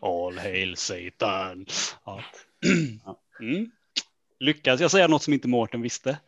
[0.00, 1.66] All hail Satan.
[2.04, 2.20] Ja.
[3.40, 3.70] Mm.
[4.38, 6.18] Lyckas jag säga något som inte Mårten visste?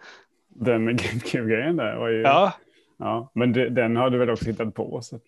[0.48, 2.20] Den GameCube-grejen där var ju...
[2.20, 2.52] Ja.
[2.96, 5.02] Ja, men det, den har du väl också hittat på?
[5.02, 5.20] Så.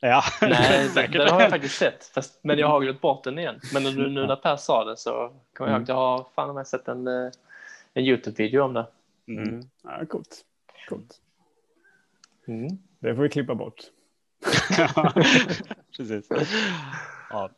[0.00, 0.22] ja.
[0.40, 3.60] Nej, den, har jag faktiskt sett, fast, men jag har glömt bort den igen.
[3.72, 6.54] Men nu, nu när Per sa det så kommer jag ihåg att jag har fan
[6.54, 7.30] med sett en, eh,
[7.94, 8.86] en YouTube-video om det.
[9.28, 9.48] Mm.
[9.48, 9.62] Mm.
[9.82, 10.44] Ja, coolt.
[10.88, 11.20] coolt.
[12.48, 12.68] Mm.
[12.98, 13.80] Det får vi klippa bort.
[15.96, 16.28] Precis.
[17.30, 17.50] Ja.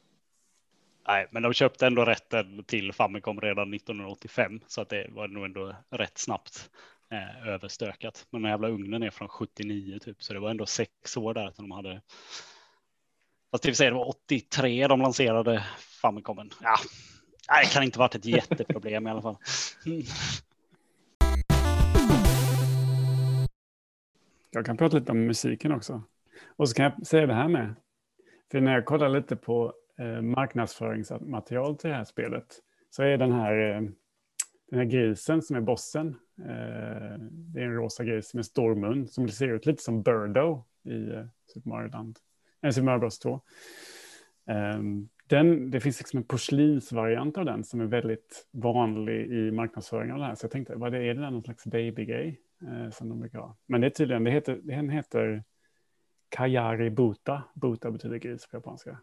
[1.09, 5.45] Nej, men de köpte ändå rätten till Famicom redan 1985 så att det var nog
[5.45, 6.71] ändå rätt snabbt
[7.11, 8.27] eh, överstökat.
[8.31, 11.51] Men den jävla ugnen är från 79 typ så det var ändå sex år där
[11.51, 12.03] som de hade.
[13.51, 15.65] Fast det vill säga det var 83 de lanserade
[16.03, 16.51] Famicomen.
[16.63, 16.77] Ja,
[17.51, 19.37] nej, det kan inte varit ett jätteproblem i alla fall.
[24.51, 26.03] Jag kan prata lite om musiken också.
[26.47, 27.75] Och så kan jag säga det här med.
[28.51, 33.33] För när jag kollar lite på Eh, marknadsföringsmaterial till det här spelet så är den
[33.33, 33.81] här, eh,
[34.71, 36.09] den här grisen som är bossen.
[36.39, 40.65] Eh, det är en rosa gris med stor mun som ser ut lite som Birdo
[40.85, 42.19] i Super Mario Land.
[42.63, 43.41] Eh, Super Mario Bros 2.
[44.47, 50.13] Ehm, den, det finns liksom en porslinsvariant av den som är väldigt vanlig i marknadsföring
[50.13, 50.35] av det här.
[50.35, 53.57] Så jag tänkte, vad är det där någon slags babygrej eh, som de brukar ha?
[53.67, 55.45] Men det är tydligen, det heter, den heter
[56.29, 57.43] Kayari Buta.
[57.55, 58.99] Buta betyder gris på japanska.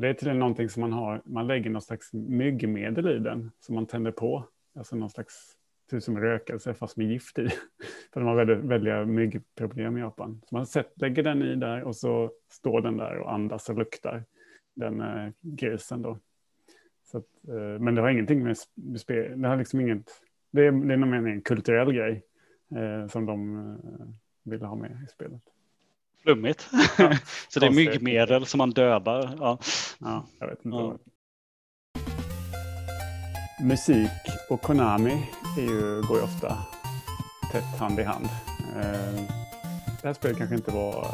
[0.00, 3.74] Det är tydligen någonting som man har, man lägger någon slags myggmedel i den som
[3.74, 4.44] man tänder på.
[4.74, 5.56] Alltså någon slags,
[5.90, 7.48] typ som rökelse fast med gift i.
[8.12, 10.42] För de har väldigt, väldiga myggproblem i Japan.
[10.48, 13.78] Så man sett, lägger den i där och så står den där och andas och
[13.78, 14.24] luktar.
[14.74, 16.18] Den eh, grisen då.
[17.04, 20.10] Så att, eh, men det har ingenting med, med spel, det har liksom inget,
[20.50, 22.22] det är, det är nog mer en kulturell grej
[22.76, 24.06] eh, som de eh,
[24.42, 25.42] vill ha med i spelet.
[26.22, 26.68] Flummigt.
[27.48, 29.36] så det är myggmedel som man dödar.
[29.40, 29.58] Ja.
[29.98, 30.76] Ja, jag vet inte.
[30.78, 30.96] Ja.
[33.60, 34.10] Musik
[34.50, 35.26] och Konami
[35.58, 36.58] är ju, går ju ofta
[37.52, 38.28] tätt hand i hand.
[38.76, 39.22] Eh,
[40.02, 41.06] det här spelet kanske inte var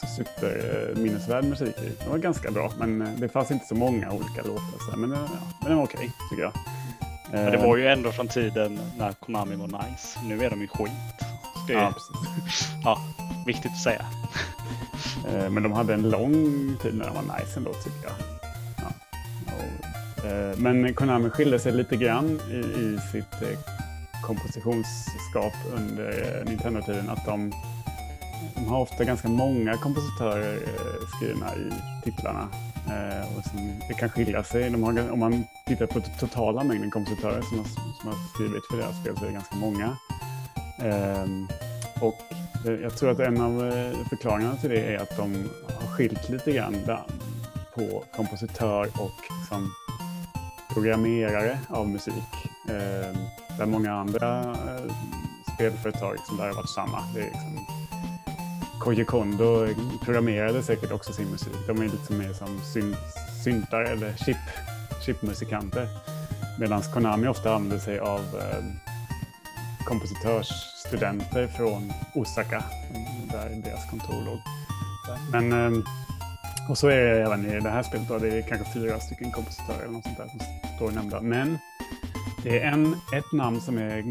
[0.00, 1.92] så superminnesvärd musik i.
[2.04, 4.96] Det var ganska bra, men eh, det fanns inte så många olika låtar.
[4.96, 6.52] Men, eh, ja, men den var okej, tycker jag.
[7.32, 10.18] Men det var ju ändå från tiden när Konami var nice.
[10.24, 10.90] Nu är de ju skit.
[11.66, 11.94] Det Ja,
[12.84, 12.98] ja
[13.46, 14.06] viktigt att säga.
[15.28, 16.32] Eh, men de hade en lång
[16.82, 18.12] tid när de var nice ändå tycker jag.
[18.76, 18.92] Ja.
[19.46, 23.58] Och, eh, Men Konami skilde sig lite grann i, i sitt eh,
[24.22, 27.10] kompositionsskap under Nintendo-tiden.
[27.10, 27.52] Att de,
[28.54, 30.58] de har ofta ganska många kompositörer
[31.16, 31.72] skrivna i
[32.04, 32.48] titlarna.
[33.36, 34.70] Och som, det kan skilja sig.
[34.70, 37.66] De har, om man tittar på den totala mängden kompositörer som har,
[38.00, 39.96] som har skrivit för deras spel så är det ganska många.
[40.78, 41.48] Ehm,
[42.00, 42.22] och
[42.66, 45.48] Eh, jag tror att en av eh, förklaringarna till det är att de
[45.80, 46.76] har skilt lite grann
[47.74, 49.72] på kompositör och liksom
[50.74, 52.32] programmerare av musik.
[52.68, 53.16] Eh,
[53.58, 54.56] där många andra
[55.54, 56.98] spelföretag liksom, där har varit samma.
[57.14, 57.66] Det är liksom,
[58.80, 59.68] Koji Kondo
[60.04, 61.56] programmerade säkert också sin musik.
[61.66, 62.96] De är lite mer som syn,
[63.44, 64.36] syntar eller chip,
[65.06, 65.88] chipmusikanter.
[66.58, 68.64] Medan Konami ofta använder sig av eh,
[69.84, 72.64] kompositörsstudenter från Osaka,
[73.32, 74.38] där deras kontor låg.
[75.32, 75.82] Men, ehm,
[76.68, 78.08] och så är det även i det här spelet.
[78.08, 78.18] Då.
[78.18, 80.40] Det är kanske fyra stycken kompositörer eller något sånt där som
[80.76, 81.20] står nämnda.
[81.20, 81.58] Men
[82.42, 84.04] det är en, ett namn som är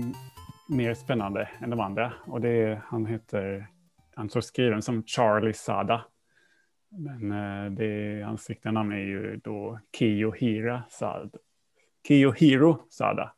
[0.70, 2.14] mer spännande än de andra.
[2.26, 3.68] Och det är, han heter,
[4.16, 6.06] han står skriven som Charlie Sada.
[6.90, 11.30] Men eh, det hans riktiga namn är ju då Kiyohira Sada.
[12.08, 13.34] Kiyohiro Sada.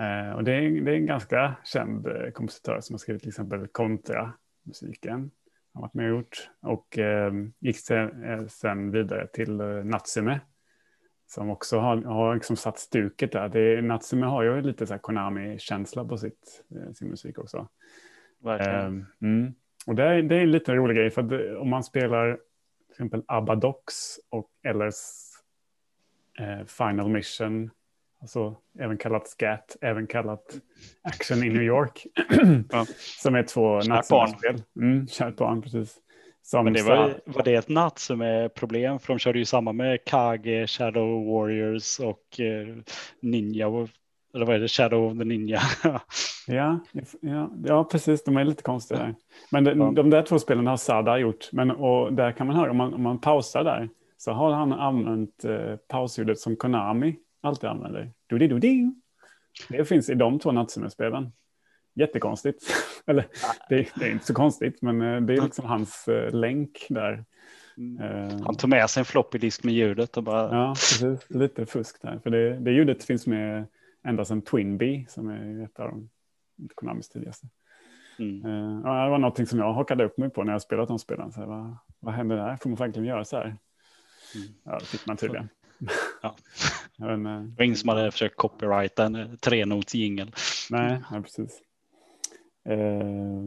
[0.00, 3.28] Eh, och det är, det är en ganska känd eh, kompositör som har skrivit till
[3.28, 5.12] exempel Contra-musiken.
[5.12, 5.30] Han
[5.72, 6.50] har varit med och gjort.
[6.60, 10.40] Och eh, gick sen, eh, sen vidare till Natsume.
[11.26, 13.48] Som också har, har liksom satt stuket där.
[13.48, 16.64] Det, Natsume har ju lite så Konami-känsla på sitt,
[16.94, 17.68] sin musik också.
[18.42, 18.80] Verkligen.
[18.80, 19.54] Ehm, mm.
[19.86, 22.92] Och det är, det är en liten rolig grej, för att om man spelar till
[22.92, 23.94] exempel Abadox
[24.30, 24.90] och eller
[26.38, 27.70] eh, Final Mission,
[28.24, 30.44] alltså även kallat Scat, även kallat
[31.02, 32.06] Action in New York,
[32.70, 32.86] Ja.
[33.22, 34.62] som är två Natsume-spel.
[34.80, 35.96] Mm, kärt barn, precis.
[36.42, 38.98] Som Men det var, var det ett natt som är problem?
[38.98, 42.76] För de körde ju samma med Kage, Shadow Warriors och eh,
[43.22, 43.66] Ninja.
[44.34, 44.68] Eller vad är det?
[44.68, 45.60] Shadow of the Ninja.
[46.46, 46.80] Ja,
[47.20, 48.24] ja, ja, precis.
[48.24, 49.14] De är lite konstiga där.
[49.50, 49.90] Men de, Ja.
[49.90, 51.48] de där två spelen har Sada gjort.
[51.52, 54.72] Men, och där kan man höra, om man, om man pausar där, så har han
[54.72, 58.12] använt eh, pausljudet som Konami alltid använder.
[58.30, 58.94] Dudi-dudi.
[59.68, 61.32] Det finns i de två Natsume-spelen.
[61.94, 62.62] Jättekonstigt.
[63.06, 63.26] Eller
[63.68, 67.24] det, det är inte så konstigt, men eh, det är liksom hans eh, länk där.
[68.00, 71.30] Eh, Han tog med sig en floppy disk med ljudet och bara Ja, precis.
[71.30, 72.18] Lite fusk där.
[72.22, 73.66] För det, det ljudet finns med
[74.06, 76.08] ända sedan Twinbee som är ett av de
[76.74, 77.46] Konamis tidigaste.
[78.18, 78.40] mm.
[78.84, 81.32] Ja, det var någonting som jag hakade upp mig på när jag spelat de spelen.
[81.32, 82.56] Så här, vad, vad händer där?
[82.56, 83.44] Får man verkligen göra så här?
[83.44, 84.48] Mm.
[84.64, 85.48] Ja, det fick man tydligen.
[86.22, 86.36] Ja.
[86.96, 90.32] Men, eh, Det var ingen som hade försökt copyrighta en eh, trenotsjingel.
[90.70, 91.60] nej, nej, precis.
[92.64, 93.44] Eh,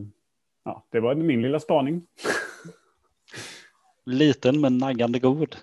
[0.64, 2.08] ja, det var min lilla spaning.
[4.06, 5.56] Liten men naggande god.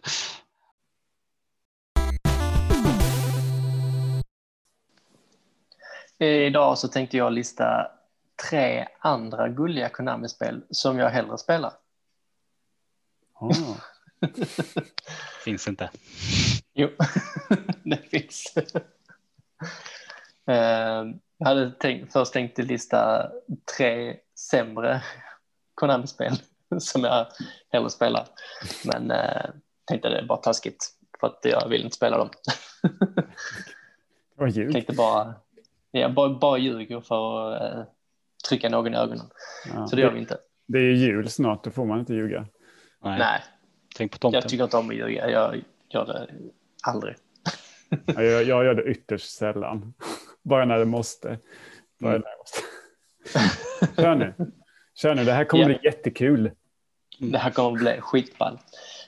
[6.18, 7.90] Idag så tänkte jag lista
[8.50, 11.72] tre andra gulliga Konami-spel som jag hellre spelar.
[13.34, 13.54] Ah,
[15.44, 15.90] Finns inte.
[16.74, 16.88] Jo,
[17.84, 18.54] det finns.
[20.46, 21.04] Eh,
[21.38, 23.30] Jag hade tänkt, först tänkt lista
[23.78, 24.16] tre
[24.50, 25.02] sämre
[25.74, 26.32] Konami-spel
[26.78, 27.26] som jag
[27.72, 28.26] hellre spelar.
[28.84, 29.50] Men eh,
[29.84, 30.86] tänkte det är bara taskigt
[31.20, 32.30] för att jag vill inte spela dem.
[34.36, 34.72] var ljud.
[34.72, 35.34] tänkte bara,
[35.90, 37.82] jag bara, bara ljuger för att eh,
[38.48, 39.26] trycka någon i ögonen.
[39.74, 40.38] Ja, Så det gör vi inte.
[40.66, 42.46] det är ju jul snart, då får man inte ljuga.
[43.02, 43.18] Nej.
[43.18, 43.40] Nej,
[43.96, 44.40] Tänk på tomten.
[44.40, 45.30] jag tycker inte om att ljuga.
[45.30, 46.28] Jag gör det
[46.86, 47.16] aldrig.
[48.06, 49.94] Ja, Jag, jag gör det ytterst sällan.
[50.42, 51.38] Bara när det måste.
[52.00, 52.22] Bara Mm.
[52.22, 52.60] när det måste.
[54.02, 54.34] Kör nu.
[54.94, 55.68] Kör nu, det här kommer Ja.
[55.68, 56.50] bli jättekul.
[57.18, 58.58] Det här kommer att bli skitball.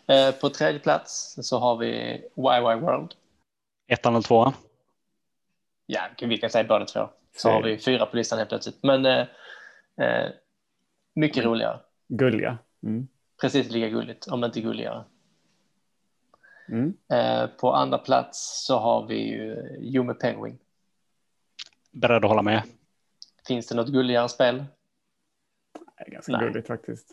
[0.08, 1.88] Eh, på tredje plats så har vi
[2.36, 3.14] YY World.
[3.88, 4.52] Ettan eller tvåan?
[5.86, 7.08] Ja, vi kan säga båda två.
[7.36, 8.78] Så har vi fyra på listan helt plötsligt.
[8.82, 9.26] Men eh,
[10.00, 10.30] eh,
[11.14, 11.80] mycket roligare.
[12.08, 12.58] Gulliga.
[12.82, 13.08] Mm.
[13.40, 15.04] Precis lika gulligt, om inte gulligare.
[16.68, 16.94] Mm.
[17.12, 20.58] Eh, på andra plats så har vi ju Jume Penguin.
[21.92, 22.62] Beredd att hålla med.
[23.46, 24.64] Finns det något gulligare spel?
[25.98, 26.46] Det är ganska Nej.
[26.46, 27.06] gulligt faktiskt.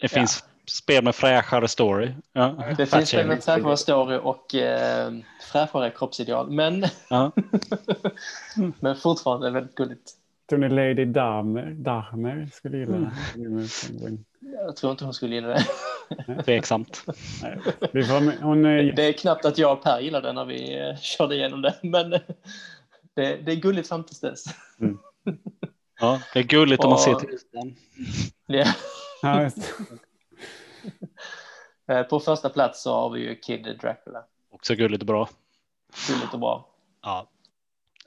[0.00, 2.12] Det finns spel med fräschare story.
[2.32, 2.64] Ja.
[2.76, 5.12] Det finns spel med fräschare story och eh,
[5.52, 6.50] fräschare kroppsideal.
[6.50, 7.32] Men, Ja.
[8.80, 10.12] men fortfarande väldigt gulligt.
[10.48, 13.12] Tror ni Lady Dahmer, Dahmer skulle gilla Mm.
[14.00, 14.24] mm.
[14.66, 15.64] Jag tror inte hon skulle gilla det.
[16.44, 17.04] Tveksamt.
[17.42, 17.58] Nej,
[17.92, 20.96] vi får, hon är Det är knappt att jag och Per gillade när vi eh,
[20.96, 21.74] körde igenom det.
[21.82, 22.10] Men
[23.14, 24.44] det, det är gulligt fram tills dess.
[26.00, 27.76] Ja, det är gulligt om man Och- ser till listan.
[28.46, 28.66] Ja.
[31.86, 34.24] Eh, På första plats så har vi ju Kid Dracula.
[34.50, 35.28] Också gulligt och bra.
[36.08, 36.68] Gulligt och bra.
[37.02, 37.28] Ja.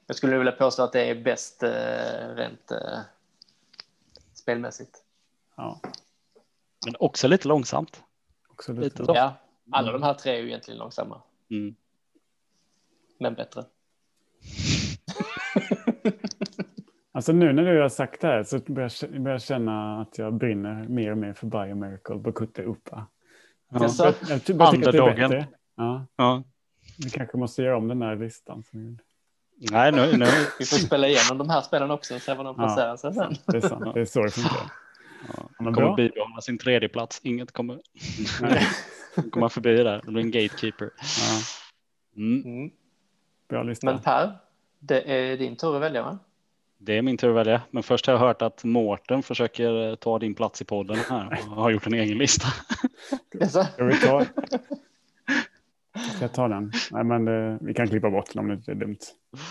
[0.08, 3.00] Jag skulle vilja påstå att det är bäst eh, rent eh,
[4.34, 4.98] spelmässigt.
[5.56, 5.80] Ja,
[6.88, 8.04] Men också lite långsamt.
[8.52, 9.06] också Lite lite.
[9.06, 9.12] så.
[9.16, 9.34] Ja,
[9.72, 11.22] alla de här tre är ju egentligen långsamma,
[11.52, 11.76] Mm.
[13.20, 13.64] men bättre.
[17.12, 18.92] Alltså nu när du har sagt det här så börjar
[19.32, 23.06] jag känna att jag brinner mer och mer för Biomiracle på Kutte Uppa.
[23.72, 23.80] Ja.
[23.82, 24.04] Jaså?
[24.04, 25.48] Jag, jag, ty- jag tycker att det är bättre.
[25.76, 26.44] Ja, Ja.
[26.98, 28.64] vi kanske måste göra om den här listan.
[29.72, 30.26] Nej, nu, nu.
[30.60, 32.64] Vi får spela igenom de här spelen också och se vad de Ja.
[32.64, 33.36] placerar sig sen.
[33.46, 34.72] Det är sant, det är så det funkar.
[35.38, 35.50] Ja.
[35.60, 35.96] men kommer bra.
[35.96, 37.22] bibehålla sin tredje plats.
[37.24, 37.80] Inget kommer
[39.32, 40.02] komma förbi där.
[40.06, 40.90] Det blir en gatekeeper.
[40.96, 41.40] ja,
[42.18, 42.42] Mm.
[42.46, 42.72] Mm.
[43.50, 43.86] bra lista.
[43.86, 44.32] Men Per,
[44.80, 46.20] det är din tur att välja va?
[46.78, 47.62] Det är min tur att välja.
[47.72, 51.40] Men först har jag hört att Mårten försöker eh, ta din plats i podden här
[51.50, 52.48] och har gjort en egen lista.
[53.64, 54.26] Ska vi ta?
[56.16, 56.72] Ska jag ta den?
[56.92, 58.98] Nej, men det, vi kan klippa bort den om det inte är dumt.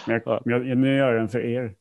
[0.06, 1.74] Men jag, jag, nu gör jag den för er.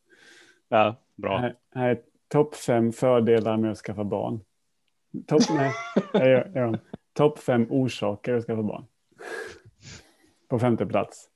[0.70, 1.38] Ja, bra.
[1.38, 4.40] Här, här är topp fem fördelar med att skaffa barn.
[5.28, 5.42] Topp.
[7.14, 8.86] Topp fem orsaker att skaffa barn.
[10.50, 11.30] På femte plats.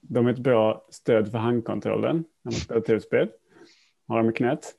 [0.00, 3.30] De är ett bra stöd för handkontrollen när man spelar tv-spel.
[4.08, 4.72] Har de i knät.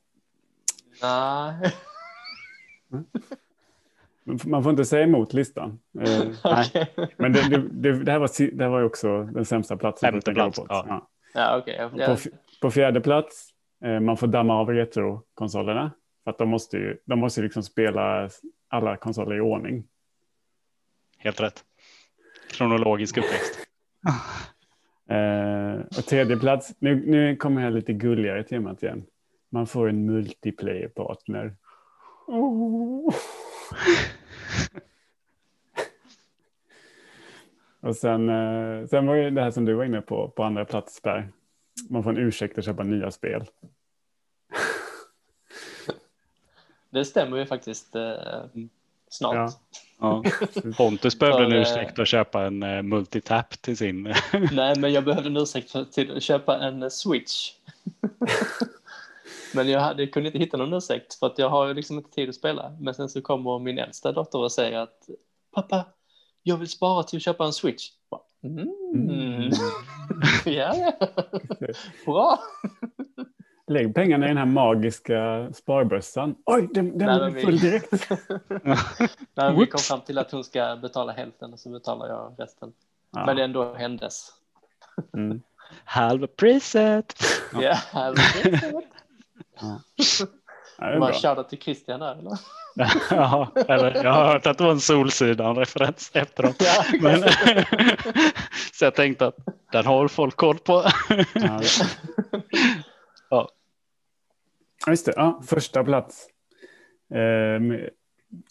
[1.01, 1.71] Nej.
[4.45, 5.79] Man får inte säga emot listan.
[5.99, 6.23] Eh.
[7.17, 10.11] Men det, det, det, här var, det här var också den sämsta platsen.
[10.11, 10.85] Femte på plats, ja.
[11.33, 11.63] Ja.
[11.65, 11.89] Ja.
[11.95, 12.29] Jag- På,
[12.61, 13.52] på fjärde plats,
[14.01, 15.91] man får damma av retrokonsolerna.
[16.23, 18.29] För att de måste ju de måste liksom spela
[18.67, 19.83] alla konsoler i ordning.
[21.17, 21.63] Helt rätt.
[22.51, 23.59] Kronologisk uppväxt.
[25.09, 29.05] Eh, och tredje plats, nu, nu kommer jag lite gulligare temat igen.
[29.49, 31.55] Man får en multiplayer-partner.
[32.27, 33.13] Oh.
[37.79, 40.65] och sen, eh, sen var ju det här som du var inne på, på andra
[40.65, 41.29] plats där.
[41.89, 43.45] Man får en ursäkt att köpa nya spel.
[46.93, 48.43] Det stämmer ju faktiskt eh,
[49.09, 49.35] snart.
[49.35, 49.51] Ja.
[49.99, 50.23] Ja.
[50.77, 54.03] Pontus behövde en ursäkt att köpa en eh, multitap till sin.
[54.51, 57.51] Nej, men jag behövde en ursäkt för till att köpa en eh, switch.
[59.53, 62.11] men jag hade, kunde inte hitta någon ursäkt för att jag har ju liksom inte
[62.11, 62.77] tid att spela.
[62.79, 65.09] Men sen så kommer min äldsta dotter och säger att
[65.53, 65.85] pappa,
[66.43, 67.89] jag vill spara till att köpa en switch.
[68.43, 68.69] Mm.
[68.93, 69.51] Mm.
[70.45, 70.93] ja, ja.
[72.05, 72.39] Bra.
[73.67, 76.35] Lägg pengarna i den här magiska sparbössan.
[76.45, 78.09] Oj, den, den Nej, blev men vi- full direkt.
[79.35, 82.71] Nej, vi kom fram till att hon ska betala hälften och så betalar jag resten.
[83.11, 83.25] Ja.
[83.25, 84.29] Men det är ändå hennes.
[85.13, 85.41] Mm.
[85.85, 87.13] Halva priset.
[87.61, 88.49] Ja, Ja, det
[90.77, 91.13] är Man bra.
[91.13, 92.37] shoutout till Christian där eller?
[93.09, 96.55] ja, eller jag har hört att det var en Solsidan-referens efteråt.
[96.59, 97.23] Ja, Men,
[98.73, 99.35] så jag tänkte att
[99.71, 100.83] den har folk koll på.
[101.09, 101.61] Ja, Ja.
[104.85, 106.27] Ja, Just det, ja, första plats.
[107.13, 107.89] Eh,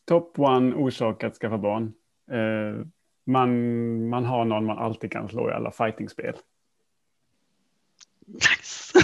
[0.04, 1.92] Top one orsak att skaffa barn.
[2.30, 2.86] Eh,
[3.24, 6.34] man, man har någon man alltid kan slå i alla fightingspel.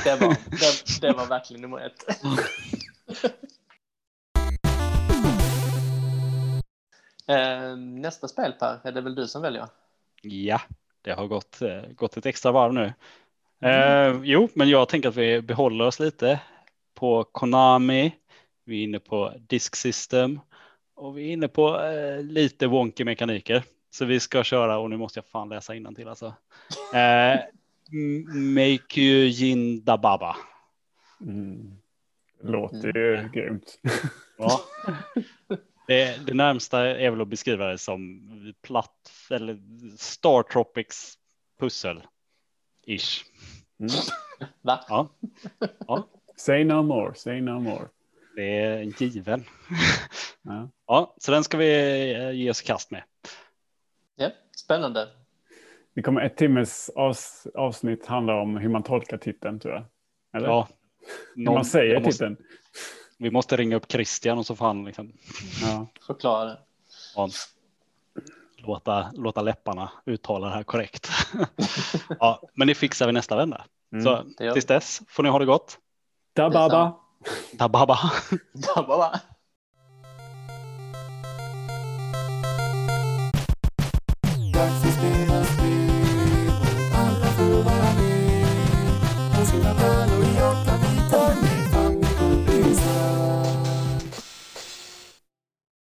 [0.04, 2.04] det, var, det, det var verkligen nummer ett.
[7.30, 9.66] Eh, Nästa spel Per, är det väl du som väljer?
[10.22, 10.60] Ja,
[11.02, 12.92] det har gått, eh, gått ett extra varv nu.
[13.68, 16.40] Eh, jo, men jag tänker att vi behåller oss lite
[16.98, 18.14] på Konami.
[18.64, 20.40] Vi är inne på Disk System
[20.94, 23.64] Och vi är inne på eh, lite wonky mekaniker.
[23.90, 26.34] Så vi ska köra, och nu måste jag fan läsa till alltså.
[26.94, 27.40] Eh,
[28.34, 30.36] Meikyu Jin Dababa.
[31.20, 31.76] Mm.
[32.42, 33.80] Låter ju grymt.
[34.38, 34.60] Ja.
[35.86, 39.58] Det, det närmsta är väl att beskriva det som platt eller
[39.96, 41.14] Star Tropics
[41.60, 42.02] pussel.
[42.86, 43.24] Ish.
[43.80, 43.90] Mm.
[44.62, 44.84] Va?
[44.88, 46.08] Ja,
[46.38, 47.88] Say no more, say no more.
[48.36, 49.44] det är en given.
[50.42, 50.68] Ja.
[50.86, 53.02] Ja, så den ska vi eh, ge oss kast med.
[54.16, 55.08] Ja, spännande.
[55.94, 59.84] Det kommer ett timmes avs avsnitt handla om hur man tolkar titeln tror jag.
[60.36, 60.48] Eller?
[60.48, 60.68] Ja.
[61.34, 62.36] hur Någon- man säger måste, titeln.
[63.18, 65.12] vi måste ringa upp Christian och så får han liksom
[65.62, 65.86] Ja.
[66.06, 66.58] Förklara det.
[67.16, 67.28] ja,
[68.56, 71.08] låta, låta läpparna uttala det här korrekt.
[72.20, 73.64] ja, men det fixar vi nästa vända.
[73.92, 74.04] Mm.
[74.04, 75.78] Så tills dess får ni ha det gott.
[76.38, 76.94] 打爸爸，
[77.58, 77.96] 打爸爸，
[78.62, 79.37] 打爸爸。